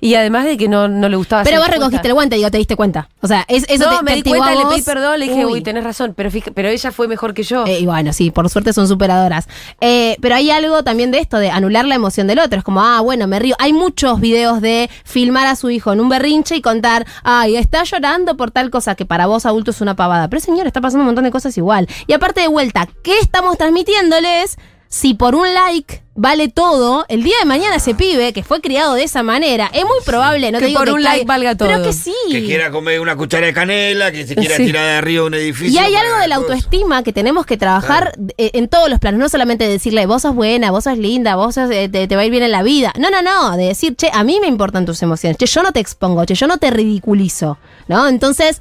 Y 0.00 0.14
además 0.14 0.44
de 0.44 0.56
que 0.56 0.68
no, 0.68 0.88
no 0.88 1.08
le 1.08 1.16
gustaba 1.16 1.42
Pero 1.44 1.58
vos 1.60 1.68
recogiste 1.68 2.08
el 2.08 2.14
guante, 2.14 2.36
digo, 2.36 2.50
te 2.50 2.58
diste 2.58 2.76
cuenta. 2.76 3.08
O 3.20 3.26
sea, 3.26 3.44
es, 3.48 3.64
eso 3.68 3.90
no, 3.90 3.98
te, 3.98 4.04
me 4.04 4.10
te 4.12 4.16
di 4.16 4.22
cuenta, 4.30 4.54
le 4.54 4.66
pedí 4.66 4.82
perdón, 4.82 5.18
le 5.20 5.28
dije, 5.28 5.46
uy, 5.46 5.52
Uy. 5.54 5.62
tenés 5.62 5.84
razón, 5.84 6.12
pero, 6.16 6.30
fija- 6.30 6.50
pero 6.54 6.68
ella 6.68 6.92
fue 6.92 7.08
mejor 7.08 7.32
que 7.34 7.42
yo. 7.42 7.64
Eh, 7.66 7.80
y 7.80 7.86
bueno, 7.86 8.12
sí, 8.12 8.30
por 8.30 8.48
suerte 8.50 8.72
son 8.72 8.88
superadoras. 8.88 9.48
Eh, 9.80 10.16
pero 10.20 10.34
hay 10.34 10.50
algo 10.50 10.82
también 10.84 11.10
de 11.10 11.18
esto, 11.18 11.38
de 11.38 11.50
anular 11.50 11.84
la 11.84 11.94
emoción 11.94 12.26
del 12.26 12.38
otro. 12.38 12.58
Es 12.58 12.64
como, 12.64 12.80
ah, 12.82 13.00
bueno, 13.00 13.26
me 13.26 13.38
río. 13.38 13.54
Hay 13.58 13.72
muchos 13.72 14.20
videos 14.20 14.60
de 14.60 14.90
filmar 15.04 15.46
a 15.46 15.56
su 15.56 15.70
hijo 15.70 15.92
en 15.92 16.00
un 16.00 16.08
berrinche 16.08 16.56
y 16.56 16.62
contar, 16.62 17.06
ay, 17.22 17.56
está 17.56 17.84
llorando 17.84 18.36
por 18.36 18.50
tal 18.50 18.70
cosa 18.70 18.94
que 18.94 19.06
para 19.06 19.26
vos 19.26 19.46
adulto 19.46 19.70
es 19.70 19.80
una 19.80 19.94
pavada. 19.96 20.28
Pero 20.28 20.40
señor, 20.40 20.66
está 20.66 20.80
pasando 20.80 21.00
un 21.02 21.06
montón 21.06 21.24
de 21.24 21.30
cosas 21.30 21.56
igual. 21.56 21.88
Y 22.06 22.12
aparte 22.12 22.40
de 22.40 22.48
vuelta, 22.48 22.88
¿qué 23.02 23.18
estamos 23.20 23.56
transmitiéndoles? 23.58 24.56
Si 24.94 25.12
por 25.14 25.34
un 25.34 25.52
like 25.52 26.02
vale 26.14 26.46
todo, 26.46 27.04
el 27.08 27.24
día 27.24 27.34
de 27.40 27.46
mañana 27.46 27.74
ese 27.74 27.96
pibe 27.96 28.32
que 28.32 28.44
fue 28.44 28.60
criado 28.60 28.94
de 28.94 29.02
esa 29.02 29.24
manera, 29.24 29.68
es 29.74 29.82
muy 29.82 29.98
probable, 30.06 30.52
no 30.52 30.58
Que 30.60 30.66
te 30.66 30.68
digo 30.68 30.78
por 30.78 30.86
que 30.86 30.92
un 30.94 31.02
like 31.02 31.24
valga 31.24 31.56
Pero 31.56 31.78
todo. 31.78 31.86
que 31.88 31.92
sí. 31.92 32.14
Que 32.30 32.44
quiera 32.44 32.70
comer 32.70 33.00
una 33.00 33.16
cuchara 33.16 33.44
de 33.46 33.52
canela, 33.52 34.12
que 34.12 34.24
se 34.24 34.36
quiera 34.36 34.56
Sí. 34.56 34.66
tirar 34.66 34.84
de 34.84 34.92
arriba 34.92 35.22
de 35.22 35.26
un 35.26 35.34
edificio. 35.34 35.74
Y 35.74 35.84
hay 35.84 35.96
algo 35.96 36.16
de 36.18 36.28
la 36.28 36.36
autoestima 36.36 37.02
que 37.02 37.12
tenemos 37.12 37.44
que 37.44 37.56
trabajar 37.56 38.12
eh, 38.38 38.52
en 38.54 38.68
todos 38.68 38.88
los 38.88 39.00
planos, 39.00 39.18
no 39.18 39.28
solamente 39.28 39.66
decirle 39.68 40.06
vos 40.06 40.22
sos 40.22 40.36
buena, 40.36 40.70
vos 40.70 40.84
sos 40.84 40.96
linda, 40.96 41.34
vos 41.34 41.56
sos, 41.56 41.68
eh, 41.72 41.88
te, 41.88 42.06
te 42.06 42.14
va 42.14 42.22
a 42.22 42.24
ir 42.26 42.30
bien 42.30 42.44
en 42.44 42.52
la 42.52 42.62
vida. 42.62 42.92
No, 42.96 43.10
no, 43.10 43.20
no, 43.20 43.56
de 43.56 43.64
decir, 43.64 43.96
che, 43.96 44.10
a 44.12 44.22
mí 44.22 44.38
me 44.40 44.46
importan 44.46 44.86
tus 44.86 45.02
emociones, 45.02 45.36
che, 45.38 45.46
yo 45.46 45.64
no 45.64 45.72
te 45.72 45.80
expongo, 45.80 46.24
che, 46.24 46.36
yo 46.36 46.46
no 46.46 46.58
te 46.58 46.70
ridiculizo, 46.70 47.58
¿no? 47.88 48.06
Entonces, 48.06 48.60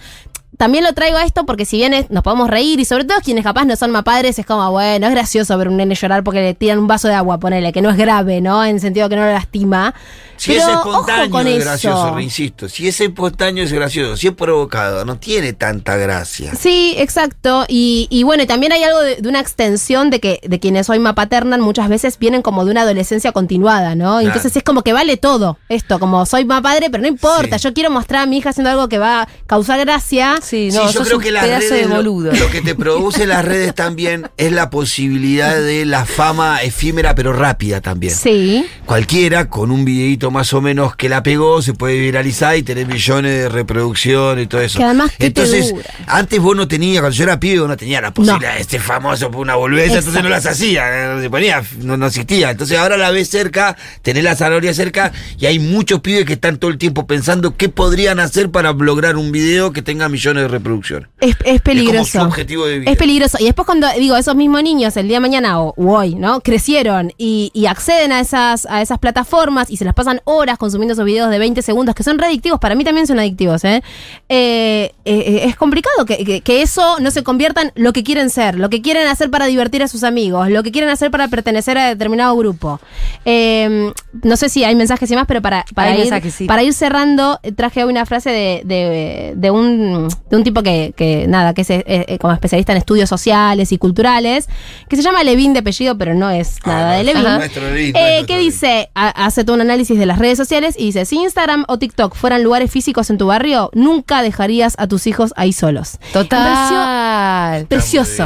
también 0.57 0.83
lo 0.83 0.93
traigo 0.93 1.17
a 1.17 1.23
esto 1.25 1.45
porque 1.45 1.65
si 1.65 1.77
bien 1.77 1.93
es- 1.93 2.09
nos 2.09 2.23
podemos 2.23 2.49
reír 2.49 2.79
y 2.79 2.85
sobre 2.85 3.05
todo 3.05 3.19
quienes 3.23 3.43
capaz 3.43 3.65
no 3.65 3.75
son 3.75 3.91
más 3.91 4.03
padres 4.03 4.37
es 4.39 4.45
como, 4.45 4.69
bueno, 4.71 5.07
es 5.07 5.13
gracioso 5.13 5.57
ver 5.57 5.67
un 5.67 5.77
nene 5.77 5.95
llorar 5.95 6.23
porque 6.23 6.41
le 6.41 6.53
tiran 6.53 6.79
un 6.79 6.87
vaso 6.87 7.07
de 7.07 7.13
agua, 7.15 7.39
ponele, 7.39 7.71
que 7.73 7.81
no 7.81 7.89
es 7.89 7.97
grave, 7.97 8.41
¿no? 8.41 8.63
En 8.63 8.75
el 8.75 8.81
sentido 8.81 9.09
que 9.09 9.15
no 9.15 9.25
lo 9.25 9.31
lastima. 9.31 9.93
Si 10.35 10.51
Pero 10.53 10.63
es 10.67 10.75
ojo 10.75 11.05
con 11.29 11.47
es 11.47 11.57
eso. 11.57 11.65
gracioso, 11.65 12.19
insisto. 12.19 12.67
Si 12.67 12.87
es 12.87 12.99
espontáneo 12.99 13.63
es 13.63 13.71
gracioso. 13.71 14.17
Si 14.17 14.27
es 14.27 14.33
provocado, 14.33 15.05
no 15.05 15.17
tiene 15.17 15.53
tanta 15.53 15.95
gracia. 15.95 16.53
Sí, 16.55 16.95
exacto. 16.97 17.65
Y, 17.69 18.07
y 18.09 18.23
bueno, 18.23 18.45
también 18.47 18.71
hay 18.73 18.83
algo 18.83 18.99
de, 18.99 19.17
de 19.17 19.29
una 19.29 19.39
extensión 19.39 20.09
de 20.09 20.19
que 20.19 20.39
de 20.43 20.59
quienes 20.59 20.89
hoy 20.89 20.99
mapaternan 20.99 21.61
muchas 21.61 21.87
veces 21.87 22.17
vienen 22.19 22.41
como 22.41 22.65
de 22.65 22.71
una 22.71 22.81
adolescencia 22.81 23.31
continuada, 23.31 23.95
¿no? 23.95 24.21
Y 24.21 24.25
Entonces 24.25 24.55
es 24.57 24.63
como 24.63 24.81
que 24.83 24.91
vale 24.91 25.17
todo 25.17 25.57
esto, 25.69 25.99
como 25.99 26.25
soy 26.25 26.45
padre, 26.45 26.89
pero 26.89 27.01
no 27.03 27.07
importa, 27.07 27.57
Sí. 27.57 27.63
yo 27.65 27.73
quiero 27.73 27.89
mostrar 27.91 28.23
a 28.23 28.25
mi 28.25 28.37
hija 28.39 28.49
haciendo 28.49 28.71
algo 28.71 28.89
que 28.89 28.97
va 28.97 29.21
a 29.21 29.27
causar 29.47 29.79
gracia 29.79 30.39
Sí, 30.43 30.69
Sí, 30.71 30.77
no, 30.77 30.85
yo 30.85 30.91
sos 30.91 31.07
creo 31.07 31.19
que 31.19 31.31
las 31.31 31.47
redes, 31.47 31.69
de 31.69 31.85
lo- 31.87 31.95
boludo. 31.95 32.31
Lo, 32.31 32.49
que 32.49 32.61
te 32.61 32.75
produce 32.75 33.25
las 33.25 33.43
redes 33.43 33.73
también 33.75 34.29
es 34.37 34.51
la 34.51 34.69
posibilidad 34.69 35.55
de 35.55 35.85
la 35.85 36.05
fama 36.05 36.61
efímera 36.61 37.15
pero 37.15 37.33
rápida 37.33 37.81
también. 37.81 38.13
Sí. 38.15 38.65
Cualquiera 38.85 39.49
con 39.49 39.71
un 39.71 39.85
videito 39.85 40.29
más 40.31 40.53
o 40.53 40.61
menos 40.61 40.95
que 40.95 41.09
la 41.09 41.23
pegó 41.23 41.61
se 41.61 41.73
puede 41.73 41.99
viralizar 41.99 42.55
y 42.57 42.63
tener 42.63 42.85
millones 42.87 43.31
de 43.31 43.49
reproducciones 43.49 44.45
y 44.45 44.47
todo 44.47 44.61
eso. 44.61 44.77
Que 44.77 44.83
además, 44.85 45.11
¿qué 45.11 45.17
te 45.17 45.25
entonces, 45.27 45.69
dura? 45.73 45.85
antes 46.07 46.39
vos 46.39 46.55
no 46.55 46.67
tenías, 46.67 47.01
cuando 47.01 47.15
yo 47.17 47.23
era 47.23 47.39
pibe, 47.39 47.59
vos 47.59 47.69
no 47.69 47.77
tenías 47.77 48.01
la 48.01 48.13
posibilidad 48.13 48.57
de 48.57 48.63
ser 48.63 48.81
famoso 48.81 49.31
por 49.31 49.41
una 49.41 49.55
boludez, 49.55 49.91
entonces 49.91 50.21
no 50.21 50.29
las 50.29 50.45
hacía, 50.45 51.13
no 51.15 51.21
se 51.21 51.29
ponía, 51.29 51.63
no, 51.79 51.97
no 51.97 52.07
existía. 52.07 52.51
Entonces 52.51 52.77
ahora 52.77 52.97
la 52.97 53.11
ves 53.11 53.29
cerca, 53.29 53.75
tenés 54.01 54.23
la 54.23 54.35
zanahoria 54.35 54.73
cerca 54.73 55.11
y 55.39 55.45
hay 55.45 55.59
muchos 55.59 56.01
pibes 56.01 56.25
que 56.25 56.33
están 56.33 56.57
todo 56.57 56.71
el 56.71 56.77
tiempo 56.77 57.07
pensando 57.07 57.55
qué 57.57 57.69
podrían 57.69 58.19
hacer 58.19 58.49
para 58.51 58.73
lograr 58.73 59.15
un 59.17 59.31
video 59.31 59.71
que 59.71 59.81
tenga 59.81 60.09
millones 60.09 60.32
de 60.41 60.47
reproducciones. 60.47 61.09
Es, 61.19 61.35
es 61.45 61.61
peligroso. 61.61 62.19
su 62.19 62.25
objetivo 62.25 62.65
de 62.65 62.79
vida. 62.79 62.91
Es 62.91 62.97
peligroso. 62.97 63.37
Y 63.39 63.45
después 63.45 63.65
cuando 63.65 63.87
digo, 63.97 64.15
esos 64.17 64.35
mismos 64.35 64.63
niños 64.63 64.95
el 64.97 65.07
día 65.07 65.17
de 65.17 65.21
mañana 65.21 65.61
o, 65.61 65.73
o 65.77 65.95
hoy, 65.97 66.15
¿no? 66.15 66.41
Crecieron 66.41 67.11
y, 67.17 67.51
y 67.53 67.65
acceden 67.67 68.11
a 68.11 68.19
esas, 68.19 68.65
a 68.65 68.81
esas 68.81 68.99
plataformas 68.99 69.69
y 69.69 69.77
se 69.77 69.85
las 69.85 69.93
pasan 69.93 70.21
horas 70.25 70.57
consumiendo 70.57 70.93
esos 70.93 71.05
videos 71.05 71.29
de 71.29 71.39
20 71.39 71.61
segundos 71.61 71.95
que 71.95 72.03
son 72.03 72.17
readictivos, 72.19 72.59
para 72.59 72.75
mí 72.75 72.83
también 72.83 73.07
son 73.07 73.19
adictivos, 73.19 73.63
¿eh? 73.63 73.81
Eh, 74.29 74.91
eh, 75.05 75.41
es 75.45 75.55
complicado 75.55 76.05
que, 76.05 76.23
que- 76.23 76.41
que 76.41 76.61
eso 76.61 76.97
no 76.99 77.11
se 77.11 77.23
convierta 77.23 77.61
en 77.61 77.71
lo 77.75 77.93
que 77.93 78.03
quieren 78.03 78.29
ser, 78.29 78.57
lo 78.57 78.69
que 78.69 78.81
quieren 78.81 79.07
hacer 79.07 79.29
para 79.29 79.45
divertir 79.45 79.83
a 79.83 79.87
sus 79.87 80.03
amigos, 80.03 80.49
lo 80.49 80.63
que 80.63 80.71
quieren 80.71 80.89
hacer 80.89 81.11
para 81.11 81.27
pertenecer 81.27 81.77
a 81.77 81.87
determinado 81.89 82.35
grupo. 82.35 82.79
Eh, 83.25 83.91
no 84.23 84.37
sé 84.37 84.49
si 84.49 84.63
hay 84.63 84.75
mensajes 84.75 85.09
y 85.11 85.15
más, 85.15 85.25
pero 85.27 85.41
para, 85.41 85.65
para, 85.75 85.91
ir, 85.93 85.99
mensajes, 85.99 86.33
sí. 86.33 86.45
para 86.45 86.63
ir 86.63 86.73
cerrando, 86.73 87.39
eh, 87.43 87.51
traje 87.51 87.83
hoy 87.83 87.91
una 87.91 88.05
frase 88.05 88.29
de, 88.29 88.61
de, 88.65 89.33
de 89.35 89.51
un, 89.51 90.07
de 90.33 90.37
un 90.37 90.43
tipo 90.43 90.63
que, 90.63 90.93
que, 90.97 91.27
nada, 91.27 91.53
que 91.53 91.61
es 91.61 91.69
eh, 91.69 91.83
eh, 91.85 92.17
como 92.19 92.33
especialista 92.33 92.71
en 92.71 92.79
estudios 92.79 93.07
sociales 93.07 93.71
y 93.71 93.77
culturales, 93.77 94.47
que 94.89 94.95
se 94.95 95.03
llama 95.03 95.23
Levin 95.23 95.53
de 95.53 95.59
apellido, 95.59 95.97
pero 95.97 96.15
no 96.15 96.29
es 96.31 96.57
Ah, 96.63 96.67
nada 96.69 96.91
no, 96.91 96.97
de 96.97 97.03
Levin. 97.03 97.23
Levin, 97.23 97.95
Eh, 97.95 98.23
que 98.27 98.37
dice, 98.39 98.89
ha- 98.95 99.25
hace 99.25 99.43
todo 99.43 99.55
un 99.55 99.61
análisis 99.61 99.97
de 99.99 100.05
las 100.07 100.17
redes 100.17 100.37
sociales 100.37 100.75
y 100.77 100.85
dice, 100.85 101.05
si 101.05 101.17
Instagram 101.17 101.65
o 101.67 101.77
TikTok 101.77 102.15
fueran 102.15 102.43
lugares 102.43 102.71
físicos 102.71 103.09
en 103.11 103.17
tu 103.19 103.27
barrio, 103.27 103.69
nunca 103.73 104.21
dejarías 104.23 104.73
a 104.79 104.87
tus 104.87 105.05
hijos 105.07 105.33
ahí 105.37 105.53
solos. 105.53 105.97
Total. 106.13 107.67
Precioso. 107.67 108.25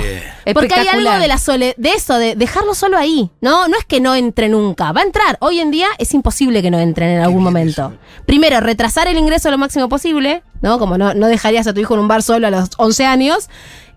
Porque 0.54 0.74
hay 0.76 0.88
algo 0.88 1.12
de 1.20 1.28
la 1.28 1.38
sole 1.38 1.74
de 1.78 1.90
eso, 1.90 2.18
de 2.18 2.36
dejarlo 2.36 2.74
solo 2.74 2.98
ahí. 2.98 3.30
No, 3.42 3.68
no 3.68 3.78
es 3.78 3.86
que 3.86 4.00
no 4.00 4.16
entre 4.16 4.50
nunca. 4.50 4.92
Va 4.92 5.02
a 5.02 5.04
entrar. 5.04 5.38
Hoy 5.42 5.60
en 5.60 5.72
día 5.72 5.88
es 5.98 6.14
imposible 6.14 6.62
que 6.62 6.72
no 6.72 6.80
entren 6.80 7.10
en 7.10 7.22
algún 7.22 7.44
momento. 7.44 7.88
eso. 7.88 7.94
Primero, 8.26 8.60
retrasar 8.60 9.08
el 9.08 9.18
ingreso 9.18 9.50
lo 9.52 9.58
máximo 9.58 9.90
posible, 9.90 10.44
¿no? 10.62 10.80
Como 10.80 10.98
no, 10.98 11.14
no 11.14 11.28
dejarías 11.28 11.68
a 11.68 11.74
tu 11.74 11.80
hijo 11.82 11.94
en 11.94 12.02
un 12.02 12.08
bar 12.08 12.24
solo 12.24 12.48
a 12.48 12.52
los 12.52 12.70
11 12.78 13.06
años. 13.06 13.50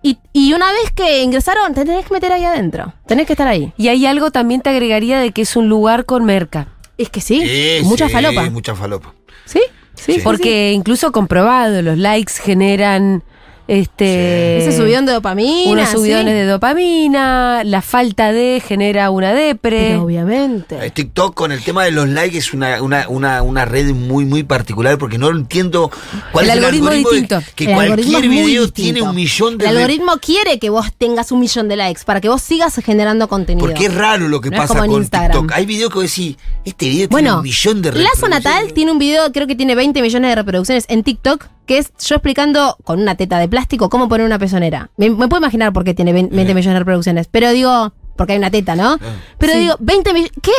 Y, 0.02 0.18
y 0.32 0.54
una 0.54 0.70
vez 0.72 0.90
que 0.94 1.22
ingresaron, 1.22 1.74
te 1.74 1.84
tenés 1.84 2.06
que 2.06 2.14
meter 2.14 2.32
ahí 2.32 2.44
adentro. 2.44 2.94
Tenés 3.06 3.26
que 3.26 3.34
estar 3.34 3.48
ahí. 3.48 3.72
Y 3.76 3.88
hay 3.88 4.06
algo 4.06 4.30
también 4.30 4.62
te 4.62 4.70
agregaría 4.70 5.18
de 5.20 5.32
que 5.32 5.42
es 5.42 5.56
un 5.56 5.68
lugar 5.68 6.06
con 6.06 6.24
merca. 6.24 6.68
Es 6.96 7.10
que 7.10 7.20
sí, 7.20 7.40
Sí, 7.46 7.84
mucha 7.84 8.06
sí, 8.06 8.12
falopa. 8.12 8.48
Mucha 8.50 8.74
falopa. 8.74 9.14
¿Sí? 9.44 9.60
Sí, 9.94 10.14
Sí. 10.14 10.20
Porque 10.24 10.72
incluso 10.72 11.12
comprobado, 11.12 11.82
los 11.82 11.98
likes 11.98 12.32
generan 12.42 13.22
este 13.78 14.58
Ese 14.58 14.76
subidón 14.76 15.06
de 15.06 15.12
dopamina. 15.12 15.70
unos 15.70 15.88
subidones 15.90 16.32
sí. 16.34 16.38
de 16.40 16.44
dopamina, 16.46 17.62
la 17.64 17.82
falta 17.82 18.32
de 18.32 18.60
genera 18.66 19.10
una 19.10 19.32
depre. 19.32 19.90
Pero 19.90 20.02
obviamente. 20.02 20.84
Eh, 20.84 20.90
TikTok 20.90 21.34
con 21.34 21.52
el 21.52 21.62
tema 21.62 21.84
de 21.84 21.92
los 21.92 22.08
likes 22.08 22.36
es 22.38 22.52
una, 22.52 22.82
una, 22.82 23.08
una, 23.08 23.42
una 23.42 23.64
red 23.64 23.92
muy, 23.94 24.24
muy 24.24 24.42
particular 24.42 24.98
porque 24.98 25.18
no 25.18 25.30
entiendo 25.30 25.90
cuál 26.32 26.46
El 26.46 26.50
es 26.50 26.56
algoritmo 26.56 26.88
el 26.90 26.96
algoritmo. 26.98 27.10
de- 27.10 27.20
distinto. 27.20 27.52
que 27.54 27.64
El 27.64 27.74
cualquier 27.74 28.22
video 28.28 28.62
distinto. 28.64 28.72
tiene 28.72 29.02
un 29.02 29.14
millón 29.14 29.58
de 29.58 29.66
El 29.66 29.70
re- 29.76 29.82
algoritmo 29.82 30.12
quiere 30.18 30.58
que 30.58 30.70
vos 30.70 30.86
tengas 30.98 31.30
un 31.32 31.40
millón 31.40 31.68
de 31.68 31.76
likes 31.76 32.02
para 32.04 32.20
que 32.20 32.28
vos 32.28 32.42
sigas 32.42 32.74
generando 32.84 33.28
contenido. 33.28 33.66
Porque 33.66 33.86
es 33.86 33.94
raro 33.94 34.28
lo 34.28 34.40
que 34.40 34.50
No 34.50 34.56
pasa 34.56 34.68
como 34.74 34.84
en 34.84 34.90
con 34.90 35.00
Instagram. 35.02 35.30
TikTok. 35.32 35.52
Hay 35.56 35.66
videos 35.66 35.90
que 35.92 35.98
vos 36.00 36.04
decís, 36.14 36.36
este 36.64 36.88
video 36.88 37.08
tiene 37.08 37.32
un 37.32 37.42
millón 37.42 37.82
de 37.82 37.90
Lazo 37.92 37.98
reproducciones. 38.26 38.44
Natal 38.44 38.72
tiene 38.72 38.90
un 38.92 38.98
video, 38.98 39.30
creo 39.32 39.46
que 39.46 39.54
tiene 39.54 39.74
20 39.74 40.02
millones 40.02 40.30
de 40.30 40.34
reproducciones 40.34 40.84
en 40.88 41.02
TikTok, 41.04 41.46
que 41.66 41.78
es 41.78 41.92
yo 42.04 42.16
explicando 42.16 42.76
con 42.82 43.00
una 43.00 43.14
teta 43.14 43.38
de 43.38 43.46
plástico 43.60 43.90
cómo 43.90 44.08
poner 44.08 44.24
una 44.26 44.38
pezonera. 44.38 44.90
Me, 44.96 45.10
me 45.10 45.28
puedo 45.28 45.40
imaginar 45.40 45.72
por 45.72 45.84
qué 45.84 45.92
tiene 45.94 46.12
20, 46.12 46.34
20 46.34 46.54
millones 46.54 46.74
de 46.74 46.78
reproducciones, 46.78 47.28
pero 47.30 47.50
digo, 47.50 47.92
porque 48.16 48.32
hay 48.32 48.38
una 48.38 48.50
teta, 48.50 48.74
¿no? 48.74 48.98
Pero 49.38 49.52
Sí. 49.52 49.58
digo, 49.60 49.76
20 49.80 50.12
millones. 50.14 50.32
¿Qué? 50.42 50.52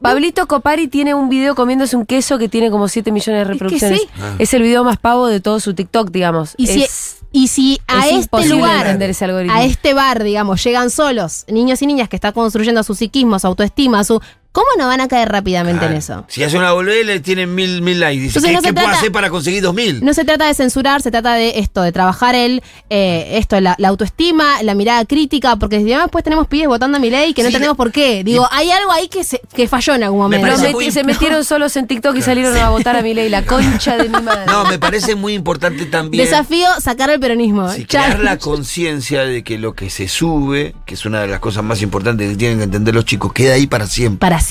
Pablito 0.00 0.46
Copari 0.46 0.88
tiene 0.88 1.14
un 1.14 1.28
video 1.28 1.54
comiéndose 1.54 1.96
un 1.96 2.06
queso 2.06 2.38
que 2.38 2.48
tiene 2.48 2.70
como 2.70 2.88
7 2.88 3.12
millones 3.12 3.40
de 3.40 3.44
que 3.46 3.52
reproducciones. 3.52 4.00
sí. 4.00 4.08
Ah. 4.20 4.34
Es 4.38 4.54
el 4.54 4.62
video 4.62 4.82
más 4.84 4.96
pavo 4.98 5.26
de 5.26 5.40
todo 5.40 5.60
su 5.60 5.74
TikTok, 5.74 6.10
digamos. 6.10 6.54
Y 6.56 6.66
si, 6.68 6.82
Es- 6.84 7.16
y 7.32 7.48
si 7.48 7.80
a 7.86 8.08
es 8.08 8.20
este 8.32 8.46
lugar, 8.48 8.86
entender 8.86 9.10
ese 9.10 9.24
algoritmo. 9.26 9.54
a 9.56 9.62
este 9.64 9.92
bar, 9.94 10.22
digamos, 10.22 10.62
llegan 10.64 10.88
solos 10.90 11.44
niños 11.48 11.82
y 11.82 11.86
niñas 11.86 12.08
que 12.08 12.16
están 12.16 12.32
construyendo 12.32 12.82
su 12.82 12.94
psiquismo, 12.94 13.38
su 13.38 13.46
autoestima, 13.46 14.02
su. 14.04 14.20
¿Cómo 14.58 14.66
no 14.76 14.88
van 14.88 15.00
a 15.00 15.06
caer 15.06 15.28
rápidamente 15.28 15.86
en 15.86 15.92
eso? 15.92 16.24
Si 16.26 16.42
hace 16.42 16.58
una 16.58 16.72
boludez 16.72 17.06
le 17.06 17.20
tienen 17.20 17.54
mil, 17.54 17.80
mil 17.80 18.00
likes. 18.00 18.20
Dice, 18.22 18.38
Entonces 18.38 18.50
¿qué, 18.62 18.68
no 18.70 18.74
puedo 18.74 18.86
trata- 18.86 18.98
hacer 18.98 19.12
para 19.12 19.30
conseguir 19.30 19.62
dos 19.62 19.72
mil? 19.72 20.04
No 20.04 20.12
se 20.14 20.24
trata 20.24 20.46
de 20.48 20.54
censurar, 20.54 21.00
se 21.00 21.12
trata 21.12 21.34
de 21.34 21.60
esto, 21.60 21.82
de 21.82 21.92
trabajar 21.92 22.34
el, 22.34 22.60
eh, 22.90 23.36
esto, 23.38 23.60
la, 23.60 23.76
la 23.78 23.86
autoestima, 23.88 24.60
la 24.64 24.74
mirada 24.74 25.04
crítica, 25.04 25.54
porque 25.56 25.76
si 25.78 25.84
además 25.84 26.06
después 26.06 26.24
tenemos 26.24 26.48
pibes 26.48 26.66
votando 26.66 26.96
a 26.96 27.00
mi 27.00 27.08
ley 27.08 27.34
que 27.34 27.42
no 27.42 27.48
Sí, 27.50 27.54
entendemos 27.54 27.76
por 27.76 27.92
qué. 27.92 28.24
Digo, 28.24 28.48
hay 28.50 28.70
algo 28.72 28.90
ahí 28.90 29.06
que, 29.08 29.22
se, 29.22 29.40
que 29.54 29.68
falló 29.68 29.94
en 29.94 30.02
algún 30.02 30.28
Me 30.28 30.38
momento. 30.38 30.70
Muy- 30.72 30.90
se 30.90 31.04
metieron 31.04 31.44
solos 31.44 31.76
en 31.76 31.86
TikTok 31.86 32.16
y 32.16 32.22
salieron 32.22 32.56
a 32.56 32.70
votar 32.70 32.96
a 32.96 33.02
mi 33.02 33.14
ley, 33.14 33.28
la 33.28 33.44
concha 33.44 33.96
de 33.96 34.08
mi 34.08 34.20
madre. 34.20 34.46
No, 34.48 34.64
me 34.64 34.78
parece 34.80 35.14
muy 35.14 35.34
importante 35.34 35.86
también. 35.86 36.24
Desafío 36.24 36.66
sacar 36.80 37.10
el 37.10 37.20
peronismo. 37.20 37.70
Sí, 37.70 37.84
crear 37.84 38.18
la 38.20 38.38
conciencia 38.68 39.22
de 39.22 39.44
que 39.44 39.56
lo 39.58 39.74
que 39.74 39.88
se 39.90 40.08
sube, 40.08 40.74
que 40.84 40.94
es 40.94 41.04
una 41.06 41.20
de 41.20 41.28
las 41.28 41.38
cosas 41.40 41.62
más 41.62 41.80
importantes 41.82 42.30
que 42.30 42.36
tienen 42.36 42.58
que 42.58 42.64
entender 42.64 42.94
los 42.94 43.04
chicos, 43.04 43.32
queda 43.32 43.54
ahí 43.54 43.66
para 43.68 43.86
siempre. 43.86 44.18
Para 44.18 44.40
siempre. 44.40 44.47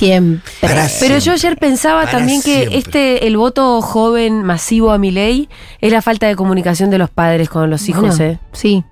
Para 0.61 0.87
Pero 0.99 1.15
yo 1.15 1.21
siempre. 1.21 1.31
ayer 1.33 1.57
pensaba 1.57 2.01
Para 2.05 2.17
también 2.17 2.41
que 2.41 2.55
siempre. 2.67 2.77
este, 2.77 3.27
el 3.27 3.37
voto 3.37 3.81
joven 3.81 4.43
masivo 4.43 4.91
a 4.91 4.97
mi 4.97 5.11
ley 5.11 5.49
es 5.81 5.91
la 5.91 6.01
falta 6.01 6.27
de 6.27 6.35
comunicación 6.35 6.89
de 6.89 6.97
los 6.97 7.09
padres 7.09 7.49
con 7.49 7.69
los 7.69 7.87
hijos, 7.89 8.17
Bueno, 8.17 8.23
¿eh? 8.33 8.39
Sí. 8.53 8.83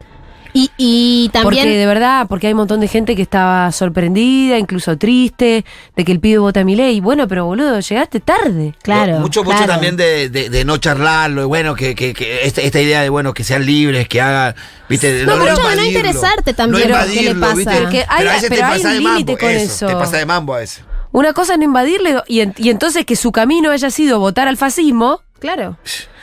Y, 0.57 0.71
y 0.77 1.29
Porque 1.33 1.57
también. 1.57 1.67
de 1.79 1.85
verdad, 1.85 2.27
porque 2.29 2.47
hay 2.47 2.53
un 2.53 2.59
montón 2.59 2.79
de 2.79 2.87
gente 2.87 3.13
que 3.17 3.21
estaba 3.21 3.69
sorprendida, 3.73 4.57
incluso 4.57 4.97
triste, 4.97 5.65
de 5.97 6.05
que 6.05 6.13
el 6.13 6.21
pibe 6.21 6.37
vota 6.37 6.61
a 6.61 6.63
mi 6.63 6.77
ley. 6.77 7.01
Bueno, 7.01 7.27
pero 7.27 7.43
boludo, 7.43 7.77
llegaste 7.81 8.21
tarde. 8.21 8.73
claro. 8.81 9.19
Mucho, 9.19 9.43
mucho 9.43 9.57
claro. 9.57 9.73
también 9.73 9.97
de, 9.97 10.29
de- 10.29 10.49
de 10.49 10.63
no 10.63 10.77
charlarlo, 10.77 11.41
y 11.41 11.45
bueno, 11.45 11.75
que, 11.75 11.93
que- 11.93 12.13
que 12.13 12.45
esta, 12.45 12.61
esta 12.61 12.79
idea 12.79 13.01
de 13.01 13.09
bueno 13.09 13.33
que 13.33 13.43
sean 13.43 13.65
libres, 13.65 14.07
que 14.07 14.21
hagan, 14.21 14.55
viste, 14.87 15.11
de 15.11 15.25
No, 15.25 15.33
mucho 15.35 15.43
de 15.43 15.51
no 15.55 15.59
invadirlo. 15.71 15.85
interesarte 15.99 16.53
también 16.53 16.89
no 16.89 17.03
que 17.05 17.21
le 17.23 17.35
pasa. 17.35 17.53
¿viste? 17.55 17.75
Porque 17.81 17.97
hay- 18.07 18.17
pero 18.19 18.29
a 18.29 18.33
veces 18.35 18.49
pero 18.49 18.59
te 18.61 18.65
hay 18.65 18.71
pasa 18.77 18.87
un 18.87 18.93
de 18.93 18.99
límite 19.01 19.31
mambo, 19.33 19.37
con 19.37 19.49
eso. 19.51 19.87
Te 19.87 19.93
pasa 19.93 20.17
de 20.19 20.25
mambo 20.25 20.53
a 20.55 20.59
veces. 20.59 20.83
Una 21.15 21.31
cosa 21.31 21.53
es 21.53 21.59
no 21.59 21.63
invadirle 21.63 22.21
y, 22.27 22.41
en- 22.41 22.53
y 22.57 22.69
entonces 22.69 23.05
que 23.05 23.15
su 23.15 23.31
camino 23.31 23.71
haya 23.71 23.89
sido 23.89 24.19
votar 24.19 24.49
al 24.49 24.57
fascismo. 24.57 25.21
Claro. 25.39 25.77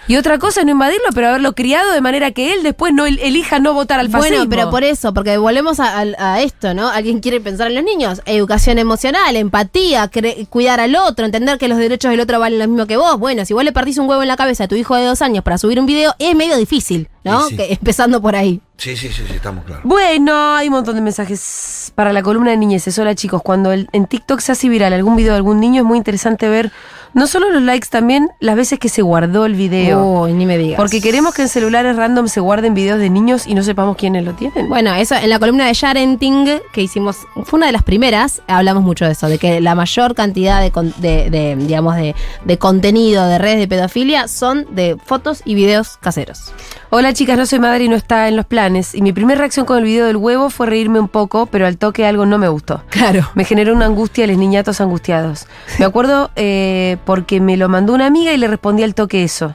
Y 0.08 0.16
otra 0.16 0.38
cosa 0.38 0.60
es 0.60 0.66
no 0.66 0.72
invadirlo, 0.72 1.06
pero 1.14 1.28
haberlo 1.28 1.54
criado 1.54 1.92
de 1.92 2.00
manera 2.00 2.32
que 2.32 2.52
él 2.52 2.62
después 2.64 2.92
no 2.92 3.06
el- 3.06 3.20
elija 3.20 3.60
no 3.60 3.72
votar 3.72 4.00
al 4.00 4.10
fascismo. 4.10 4.36
Bueno, 4.38 4.50
pero 4.50 4.70
por 4.70 4.82
eso, 4.82 5.14
porque 5.14 5.36
volvemos 5.38 5.78
a, 5.78 6.00
a- 6.00 6.34
a 6.34 6.40
esto, 6.42 6.74
¿no? 6.74 6.88
Alguien 6.88 7.20
quiere 7.20 7.40
pensar 7.40 7.68
en 7.68 7.76
los 7.76 7.84
niños. 7.84 8.20
Educación 8.26 8.78
emocional, 8.78 9.36
empatía, 9.36 10.10
cre- 10.10 10.48
cuidar 10.48 10.80
al 10.80 10.96
otro, 10.96 11.24
entender 11.24 11.56
que 11.58 11.68
los 11.68 11.78
derechos 11.78 12.10
del 12.10 12.20
otro 12.20 12.40
valen 12.40 12.58
lo 12.58 12.66
mismo 12.68 12.86
que 12.86 12.96
vos. 12.96 13.16
Bueno, 13.18 13.44
si 13.44 13.54
vos 13.54 13.62
le 13.62 13.72
partís 13.72 13.98
un 13.98 14.08
huevo 14.08 14.22
en 14.22 14.28
la 14.28 14.36
cabeza 14.36 14.64
a 14.64 14.68
tu 14.68 14.74
hijo 14.74 14.96
de 14.96 15.04
dos 15.04 15.22
años 15.22 15.44
para 15.44 15.56
subir 15.56 15.78
un 15.78 15.86
video, 15.86 16.14
es 16.18 16.34
medio 16.34 16.56
difícil, 16.56 17.08
¿no? 17.22 17.44
Sí, 17.44 17.50
sí. 17.50 17.56
Que- 17.58 17.72
empezando 17.72 18.20
por 18.20 18.34
ahí. 18.34 18.60
Sí, 18.78 18.96
sí, 18.96 19.08
sí, 19.08 19.22
sí, 19.28 19.34
estamos 19.34 19.64
claros. 19.64 19.84
Bueno, 19.84 20.56
hay 20.56 20.66
un 20.66 20.74
montón 20.74 20.96
de 20.96 21.00
mensajes 21.00 21.92
para 21.94 22.12
la 22.12 22.22
columna 22.22 22.50
de 22.50 22.56
niñeces. 22.56 22.98
Hola 22.98 23.14
chicos, 23.14 23.40
cuando 23.42 23.70
el- 23.72 23.88
en 23.92 24.06
TikTok 24.06 24.40
se 24.40 24.50
hace 24.52 24.68
viral 24.68 24.92
algún 24.92 25.14
video 25.14 25.32
de 25.32 25.36
algún 25.36 25.60
niño 25.60 25.82
es 25.82 25.86
muy 25.86 25.96
interesante 25.98 26.48
ver 26.48 26.72
no 27.14 27.27
solo 27.27 27.51
los 27.51 27.62
likes, 27.62 27.88
también 27.90 28.31
las 28.40 28.57
veces 28.57 28.79
que 28.79 28.88
se 28.88 29.03
guardó 29.03 29.46
el 29.46 29.55
video. 29.55 30.03
Uy, 30.22 30.33
ni 30.33 30.46
me 30.46 30.59
digas. 30.59 30.77
Porque 30.77 31.01
queremos 31.01 31.35
que 31.35 31.42
en 31.42 31.48
celulares 31.48 31.96
random 31.96 32.29
se 32.29 32.40
guarden 32.40 32.75
videos 32.75 32.98
de 32.98 33.11
niños 33.11 33.46
y 33.46 33.55
no 33.55 33.62
sepamos 33.62 33.96
quiénes 33.96 34.25
lo 34.25 34.33
tienen. 34.35 34.68
Bueno, 34.68 34.94
eso 34.94 35.14
en 35.14 35.29
la 35.31 35.38
columna 35.38 35.66
de 35.66 35.75
Sharenting 35.75 36.61
que 36.72 36.83
hicimos, 36.83 37.18
fue 37.44 37.59
una 37.59 37.66
de 37.66 37.72
las 37.72 37.83
primeras, 37.83 38.42
hablamos 38.46 38.83
mucho 38.83 39.05
de 39.05 39.12
eso, 39.12 39.29
de 39.29 39.38
que 39.38 39.61
la 39.61 39.75
mayor 39.75 40.14
cantidad 40.14 40.61
de, 40.61 40.70
de- 40.98 41.31
de, 41.31 41.57
digamos, 41.57 41.96
de, 41.96 42.14
de 42.44 42.59
contenido 42.59 43.27
de 43.27 43.38
redes 43.38 43.59
de 43.59 43.68
pedofilia 43.68 44.29
son 44.29 44.66
de 44.75 44.96
fotos 45.05 45.42
y 45.44 45.55
videos 45.55 45.96
caseros. 45.98 46.53
Hola 46.94 47.14
chicas, 47.14 47.38
no 47.38 47.46
soy 47.46 47.59
madre 47.59 47.85
y 47.85 47.88
no 47.88 47.96
está 47.96 48.28
en 48.28 48.37
los 48.37 48.44
planes. 48.44 48.94
Y 48.94 49.00
mi 49.00 49.14
primera 49.14 49.38
reacción 49.38 49.64
con 49.64 49.78
el 49.78 49.85
video 49.85 50.05
del 50.05 50.18
huevo 50.18 50.50
fue 50.50 50.66
reírme 50.66 51.00
un 51.00 51.09
poco, 51.09 51.46
pero 51.46 51.66
al 51.66 51.78
toque 51.78 52.05
algo 52.05 52.26
no 52.26 52.37
me 52.37 52.48
gustó. 52.48 52.85
Claro. 52.90 53.31
Me 53.35 53.46
generó 53.46 53.74
una 53.74 53.87
angustia 53.87 54.24
a 54.24 54.26
los 54.26 54.37
niñatos 54.37 54.78
angustiados. 54.83 55.46
Me 55.78 55.87
acuerdo 55.87 56.31
eh, 56.37 56.98
porque 57.07 57.40
me 57.40 57.57
lo 57.57 57.70
mandó 57.70 57.94
una 57.94 58.05
amiga 58.05 58.35
y 58.35 58.37
le 58.37 58.46
respondí 58.46 58.83
al 58.83 58.94
toque 58.94 59.24
eso. 59.24 59.55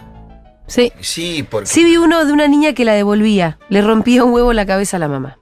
Sí. 0.66 0.92
Sí, 1.00 1.46
porque 1.48 1.68
Sí 1.68 1.84
vi 1.84 1.98
uno 1.98 2.26
de 2.26 2.34
una 2.34 2.48
niña 2.48 2.74
que 2.74 2.86
la 2.86 2.94
devolvía. 2.94 3.60
Le 3.70 3.84
rompía 3.84 4.24
un 4.24 4.34
huevo 4.34 4.50
en 4.50 4.56
la 4.56 4.66
cabeza 4.66 4.98
a 4.98 5.00
la 5.00 5.08
mamá. 5.08 5.38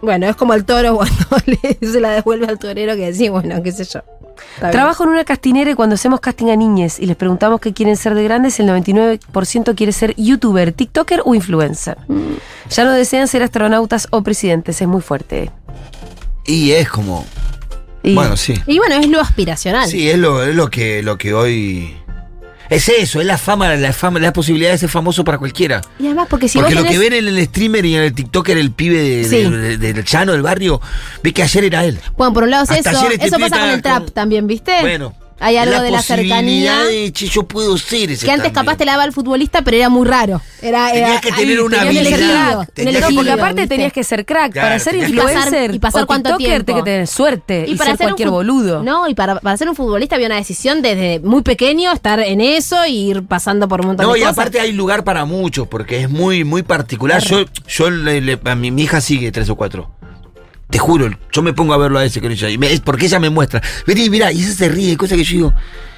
Bueno, 0.00 0.30
es 0.30 0.34
como 0.36 0.54
el 0.54 0.64
toro 0.64 0.96
cuando 1.28 1.44
le, 1.44 1.86
se 1.86 2.00
la 2.00 2.08
devuelve 2.12 2.46
al 2.46 2.58
torero 2.58 2.96
que 2.96 3.12
decís, 3.12 3.30
bueno, 3.30 3.62
qué 3.62 3.72
sé 3.72 3.84
yo. 3.84 4.00
Está 4.54 4.66
bien. 4.68 4.72
Trabajo 4.72 5.04
en 5.04 5.10
una 5.10 5.24
castinera 5.24 5.70
y 5.70 5.74
cuando 5.74 5.94
hacemos 5.94 6.20
casting 6.20 6.46
a 6.50 6.56
niñes 6.56 6.98
y 6.98 7.06
les 7.06 7.16
preguntamos 7.16 7.60
qué 7.60 7.72
quieren 7.72 7.96
ser 7.96 8.14
de 8.14 8.24
grandes, 8.24 8.58
el 8.60 8.68
99% 8.68 9.74
quiere 9.74 9.92
ser 9.92 10.14
youtuber, 10.16 10.72
tiktoker 10.72 11.22
o 11.24 11.34
influencer. 11.34 11.96
Mm. 12.08 12.34
Ya 12.70 12.84
no 12.84 12.92
desean 12.92 13.28
ser 13.28 13.42
astronautas 13.42 14.08
o 14.10 14.22
presidentes, 14.22 14.80
es 14.80 14.88
muy 14.88 15.00
fuerte. 15.00 15.50
Y 16.46 16.72
es 16.72 16.88
como. 16.88 17.24
Y- 18.02 18.14
Bueno, 18.14 18.36
sí. 18.36 18.54
Y 18.66 18.78
bueno, 18.78 18.94
es 18.96 19.08
lo 19.08 19.20
aspiracional. 19.20 19.88
Sí, 19.88 20.08
es 20.10 20.18
lo, 20.18 20.42
es 20.42 20.54
lo 20.54 20.68
que, 20.70 21.02
lo 21.02 21.18
que 21.18 21.34
hoy. 21.34 21.96
Es 22.70 22.88
eso, 22.88 23.20
es 23.20 23.26
la 23.26 23.38
fama, 23.38 23.74
la 23.76 23.92
fama, 23.92 24.18
la 24.20 24.32
posibilidad 24.32 24.70
de 24.72 24.78
ser 24.78 24.88
famoso 24.90 25.24
para 25.24 25.38
cualquiera. 25.38 25.80
Y 25.98 26.06
además, 26.06 26.26
porque 26.28 26.48
si 26.48 26.58
Porque 26.58 26.74
vos 26.74 26.82
lo 26.84 26.88
tenés- 26.88 26.92
que 26.92 26.98
ven 26.98 27.12
en 27.26 27.28
el 27.28 27.44
streamer 27.46 27.84
y 27.86 27.94
en 27.96 28.02
el 28.02 28.12
TikToker, 28.14 28.58
el 28.58 28.70
pibe 28.72 29.00
de- 29.00 29.24
Sí. 29.24 29.36
de- 29.50 29.78
de- 29.78 29.92
del 29.94 30.04
llano 30.04 30.32
del 30.32 30.42
barrio, 30.42 30.80
ve 31.22 31.32
que 31.32 31.42
ayer 31.42 31.64
era 31.64 31.84
él. 31.84 31.98
Bueno, 32.16 32.34
por 32.34 32.42
un 32.44 32.50
lado 32.50 32.64
es 32.64 32.70
Hasta 32.70 32.90
eso. 32.90 33.10
este 33.10 33.26
Eso 33.26 33.38
pasa 33.38 33.58
con 33.58 33.70
el 33.70 33.80
trap 33.82 34.04
con- 34.04 34.12
también, 34.12 34.46
¿viste? 34.46 34.72
Bueno. 34.80 35.14
Hay 35.40 35.56
algo 35.56 35.80
de 35.80 35.90
la 35.90 36.02
cercanía. 36.02 36.84
de, 36.84 37.12
che, 37.12 37.28
yo 37.28 37.44
puedo 37.44 37.76
ser 37.78 38.10
ese 38.10 38.26
Que 38.26 38.32
antes 38.32 38.52
también. 38.52 38.54
capaz 38.54 38.76
te 38.76 38.84
la 38.84 38.92
daba 38.92 39.04
el 39.04 39.12
futbolista, 39.12 39.62
pero 39.62 39.76
era 39.76 39.88
muy 39.88 40.06
raro. 40.06 40.40
Era, 40.60 40.90
Tenías 40.90 41.20
que 41.20 41.30
tener 41.32 41.48
ahí, 41.58 41.58
una 41.58 41.80
habilidad. 41.82 42.68
No, 42.76 43.14
porque 43.14 43.30
aparte 43.30 43.60
¿viste? 43.62 43.68
tenías 43.68 43.92
que 43.92 44.02
ser 44.04 44.24
crack. 44.26 44.52
Claro, 44.52 44.66
para 44.68 44.78
ser 44.80 44.96
influencer 44.96 45.74
y 45.74 45.78
pasar 45.78 46.02
o 46.02 46.06
cuánto 46.06 46.36
tiempo. 46.36 46.74
que 46.74 46.82
tener 46.82 47.06
suerte 47.06 47.64
y, 47.68 47.76
para 47.76 47.90
ser 47.96 48.06
cualquier 48.06 48.30
boludo. 48.30 48.82
No, 48.82 49.08
y 49.08 49.14
para, 49.14 49.38
para 49.40 49.56
ser 49.56 49.68
un 49.68 49.76
futbolista 49.76 50.16
había 50.16 50.26
una 50.26 50.36
decisión 50.36 50.82
desde 50.82 51.20
muy 51.20 51.42
pequeño 51.42 51.92
estar 51.92 52.18
en 52.20 52.40
eso 52.40 52.84
y 52.86 53.10
ir 53.10 53.22
pasando 53.24 53.68
por 53.68 53.80
un 53.82 53.88
montón 53.88 54.06
No, 54.06 54.12
de 54.14 54.18
y 54.18 54.22
cosas. 54.22 54.38
aparte 54.38 54.60
hay 54.60 54.72
lugar 54.72 55.04
para 55.04 55.24
muchos, 55.24 55.68
porque 55.68 56.00
es 56.02 56.10
muy, 56.10 56.42
muy 56.44 56.62
particular. 56.62 57.22
Yo, 57.22 57.44
yo 57.68 57.90
le- 57.90 58.20
le- 58.20 58.40
a 58.44 58.54
mi, 58.54 58.70
mi 58.70 58.82
hija 58.82 59.00
sigue 59.00 59.30
tres 59.30 59.48
o 59.50 59.54
cuatro. 59.56 59.90
Te 60.70 60.78
juro, 60.78 61.08
yo 61.32 61.42
me 61.42 61.52
pongo 61.54 61.72
a 61.72 61.78
verlo 61.78 61.98
a 61.98 62.04
ese 62.04 62.20
con 62.20 62.30
ella. 62.30 62.50
Y 62.50 62.58
me- 62.58 62.72
es 62.72 62.80
porque 62.80 63.06
ella 63.06 63.18
me 63.18 63.30
muestra. 63.30 63.62
Vení, 63.86 64.10
mirá, 64.10 64.30
y 64.32 64.42
ella 64.42 64.52
se 64.52 64.68
ríe, 64.68 64.96
cosa 64.98 65.16
que 65.16 65.24
yo 65.24 65.32
digo, 65.32 65.54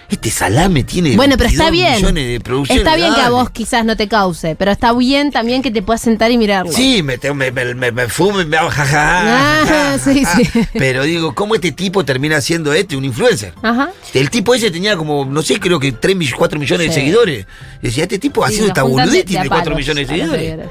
este 0.09 0.31
salame 0.31 0.85
tiene. 0.85 1.17
Bueno, 1.17 1.37
pero 1.37 1.51
está 1.51 1.71
22 1.71 1.73
bien. 1.73 1.97
millones 1.97 2.33
de 2.33 2.41
producciones, 2.41 2.85
Está 2.85 2.97
bien 2.97 3.15
que 3.15 3.21
a 3.21 3.31
vos 3.31 3.51
quizás 3.51 3.85
no 3.85 3.97
te 3.97 4.07
cause, 4.09 4.55
pero 4.57 4.71
está 4.71 4.93
bien 4.93 5.31
también 5.33 5.63
que 5.63 5.71
te 5.73 5.83
puedas 5.83 6.01
sentar 6.01 6.31
y 6.31 6.39
mirarlo. 6.39 6.71
Sí, 6.73 7.03
me, 7.03 7.19
me, 7.35 7.51
me, 7.51 7.75
me, 7.75 7.91
me 7.93 8.09
fumo 8.09 8.41
y 8.41 8.45
me 8.47 8.57
hago 8.57 8.71
jajaja. 8.71 9.21
Ah, 9.23 9.65
jajaja, 9.67 9.99
sí, 10.13 10.25
jajaja. 10.25 10.43
sí. 10.53 10.69
Pero 10.75 11.03
digo, 11.03 11.35
¿cómo 11.35 11.57
este 11.57 11.73
tipo 11.73 12.05
termina 12.05 12.41
siendo 12.41 12.73
este, 12.73 12.97
un 12.97 13.05
influencer? 13.05 13.53
Ajá. 13.63 13.91
El 14.15 14.31
tipo 14.31 14.55
ese 14.55 14.71
tenía 14.71 14.97
como, 14.97 15.25
no 15.25 15.43
sé, 15.43 15.59
creo 15.59 15.81
que 15.81 15.91
3, 15.93 16.17
4 16.37 16.59
millones 16.61 16.89
de 16.89 16.93
seguidores. 16.93 17.47
Y 17.83 17.87
decía, 17.89 18.05
este 18.05 18.21
tipo 18.21 18.45
haciendo 18.45 18.67
lo 18.67 18.71
esta 18.73 18.83
boludez 18.85 19.13
de- 19.13 19.25
tiene 19.25 19.43
de 19.43 19.47
a 19.47 19.51
4 19.51 19.65
palos 19.65 19.79
millones 19.79 20.09
de 20.09 20.15
seguidores. 20.15 20.69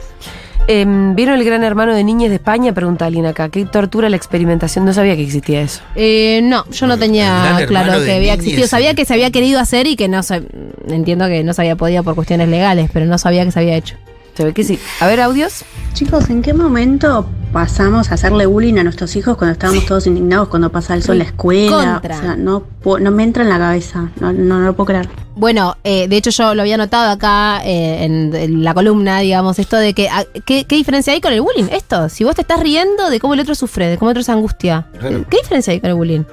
Em, 0.71 1.15
¿Vieron 1.15 1.39
el 1.39 1.43
gran 1.43 1.63
hermano 1.63 1.95
de 1.95 2.03
niñas 2.03 2.29
de 2.29 2.35
España? 2.35 2.71
Pregunta 2.73 3.07
alguien 3.07 3.25
acá. 3.25 3.49
¿Qué 3.49 3.65
tortura 3.65 4.07
la 4.07 4.17
experimentación? 4.17 4.85
No 4.85 4.93
sabía 4.93 5.15
que 5.15 5.23
existía 5.23 5.61
eso. 5.61 5.81
Eh, 5.95 6.41
no, 6.43 6.63
yo 6.69 6.85
no 6.85 6.95
tenía 6.95 7.65
claro 7.67 8.05
que 8.05 8.13
había 8.13 8.35
existido. 8.35 8.67
Sabía 8.67 8.93
que 8.93 9.03
se 9.03 9.15
había 9.15 9.31
querido 9.31 9.59
hacer 9.59 9.87
y 9.87 9.95
que 9.95 10.07
no 10.07 10.21
se. 10.21 10.43
Entiendo 10.87 11.25
que 11.25 11.43
no 11.43 11.55
se 11.55 11.63
había 11.63 11.75
podido 11.75 12.03
por 12.03 12.13
cuestiones 12.13 12.49
legales, 12.49 12.91
pero 12.93 13.07
no 13.07 13.17
sabía 13.17 13.43
que 13.45 13.51
se 13.51 13.59
había 13.59 13.77
hecho. 13.77 13.95
Se 14.35 14.43
ve 14.43 14.53
que 14.53 14.63
sí. 14.63 14.77
A 14.99 15.07
ver, 15.07 15.21
audios. 15.21 15.65
Chicos, 15.93 16.29
¿en 16.29 16.43
qué 16.43 16.53
momento 16.53 17.27
pasamos 17.51 18.11
a 18.11 18.13
hacerle 18.13 18.45
bullying 18.45 18.77
a 18.77 18.83
nuestros 18.83 19.15
hijos 19.15 19.37
cuando 19.37 19.53
estábamos 19.53 19.87
todos 19.87 20.05
indignados 20.05 20.49
cuando 20.49 20.71
pasa 20.71 20.93
el 20.93 21.01
sol 21.01 21.13
en 21.13 21.19
la 21.19 21.25
escuela? 21.25 21.93
Contra. 21.93 22.15
O 22.15 22.21
sea, 22.21 22.35
no, 22.35 22.63
no 23.01 23.11
me 23.11 23.23
entra 23.23 23.41
en 23.41 23.49
la 23.49 23.57
cabeza, 23.57 24.11
no, 24.19 24.31
no, 24.31 24.59
no 24.59 24.65
lo 24.67 24.75
puedo 24.75 24.85
creer. 24.85 25.09
Bueno, 25.39 25.77
eh, 25.85 26.07
de 26.09 26.17
hecho 26.17 26.31
yo 26.31 26.53
lo 26.53 26.61
había 26.63 26.75
notado 26.75 27.09
acá 27.11 27.61
eh, 27.63 28.03
en, 28.03 28.35
en 28.35 28.63
la 28.63 28.73
columna, 28.73 29.19
digamos, 29.21 29.57
esto 29.57 29.77
de 29.77 29.93
que 29.93 30.09
ah, 30.09 30.25
¿qué, 30.45 30.65
qué 30.65 30.75
diferencia 30.75 31.13
hay 31.13 31.21
con 31.21 31.31
el 31.31 31.39
bullying? 31.41 31.69
Esto, 31.71 32.09
si 32.09 32.25
vos 32.25 32.35
te 32.35 32.41
estás 32.41 32.59
riendo 32.59 33.09
de 33.09 33.19
cómo 33.21 33.35
el 33.35 33.39
otro 33.39 33.55
sufre, 33.55 33.87
de 33.87 33.97
cómo 33.97 34.11
el 34.11 34.15
otro 34.17 34.23
se 34.23 34.33
angustia, 34.33 34.87
Claro. 34.99 35.25
¿qué 35.29 35.37
diferencia 35.37 35.71
hay 35.71 35.79
con 35.79 35.89
el 35.91 35.95
bullying? 35.95 36.23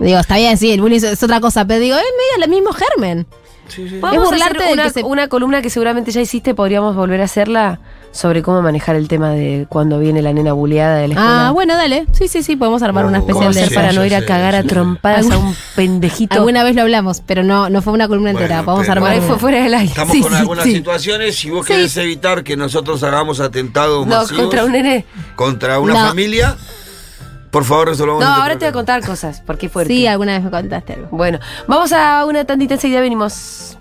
Digo, 0.00 0.18
está 0.20 0.36
bien, 0.36 0.56
sí, 0.56 0.70
el 0.72 0.80
bullying 0.80 0.96
es, 0.98 1.02
es 1.02 1.22
otra 1.22 1.40
cosa, 1.40 1.64
pero 1.66 1.80
digo, 1.80 1.96
es 1.96 2.02
medio 2.04 2.44
el 2.44 2.50
mismo 2.50 2.70
germen. 2.72 3.26
Podemos 4.00 4.30
burlarte 4.30 4.58
hacer 4.58 4.66
de 4.68 4.72
una, 4.72 4.82
que 4.84 4.90
se- 4.90 5.02
una 5.02 5.28
columna 5.28 5.60
que 5.60 5.68
seguramente 5.68 6.10
ya 6.10 6.20
hiciste, 6.22 6.54
podríamos 6.54 6.96
volver 6.96 7.20
a 7.20 7.24
hacerla 7.24 7.80
sobre 8.10 8.42
cómo 8.42 8.62
manejar 8.62 8.96
el 8.96 9.06
tema 9.06 9.30
de 9.30 9.66
cuando 9.68 9.98
viene 9.98 10.22
la 10.22 10.32
nena 10.32 10.52
buleada 10.52 10.96
de 10.96 11.08
la 11.08 11.14
escuela. 11.14 11.48
Ah, 11.48 11.50
bueno, 11.52 11.74
dale. 11.76 12.06
Sí, 12.12 12.26
sí, 12.28 12.42
sí, 12.42 12.56
podemos 12.56 12.82
armar 12.82 13.04
Oh, 13.04 13.08
una 13.08 13.20
¿Cómo 13.20 13.30
especial 13.42 13.54
de 13.54 13.68
sí, 13.68 13.74
para 13.74 13.90
sí, 13.90 13.96
no 13.96 14.04
ir 14.04 14.14
a 14.14 14.20
sí, 14.20 14.26
cagar 14.26 14.54
a 14.54 14.62
trompadas 14.64 15.30
a 15.30 15.38
un 15.38 15.54
pendejito? 15.76 16.34
Alguna 16.36 16.64
vez 16.64 16.74
lo 16.74 16.82
hablamos, 16.82 17.22
pero 17.24 17.44
no, 17.44 17.68
no 17.70 17.82
fue 17.82 17.92
una 17.92 18.08
columna 18.08 18.30
entera. 18.30 18.62
Bueno, 18.62 18.64
Podemos 18.64 18.86
pero- 18.86 18.92
armar. 18.92 19.12
Ahí 19.12 19.20
fue 19.20 19.38
fuera 19.38 19.62
del 19.62 19.74
aire. 19.74 19.86
Estamos 19.90 20.12
Sí, 20.12 20.20
con 20.22 20.32
sí, 20.32 20.36
algunas 20.38 20.64
sí. 20.64 20.72
situaciones. 20.72 21.36
Si 21.36 21.50
vos 21.50 21.66
Sí. 21.66 21.72
querés 21.74 21.96
evitar 21.96 22.42
que 22.42 22.56
nosotros 22.56 23.02
hagamos 23.02 23.40
atentados 23.40 24.06
No, 24.06 24.16
masivos 24.16 24.42
contra 24.42 24.64
un 24.64 24.72
nene. 24.72 25.04
contra 25.36 25.78
una 25.78 25.94
No. 25.94 26.08
familia, 26.08 26.56
por 27.50 27.64
favor 27.64 27.88
resolvamos 27.88 28.22
No, 28.22 28.28
este 28.30 28.40
ahora 28.42 28.54
te 28.54 28.64
voy 28.66 28.68
a 28.68 28.72
contar 28.72 29.04
cosas, 29.06 29.42
porque 29.46 29.68
fuerte. 29.68 29.92
Sí, 29.92 30.06
alguna 30.06 30.32
vez 30.32 30.42
me 30.44 30.50
contaste 30.50 30.94
algo. 30.94 31.08
Bueno, 31.10 31.38
vamos 31.66 31.92
a 31.92 32.24
una 32.26 32.44
tandita 32.44 32.74
enseguida 32.74 33.00
venimos. 33.00 33.76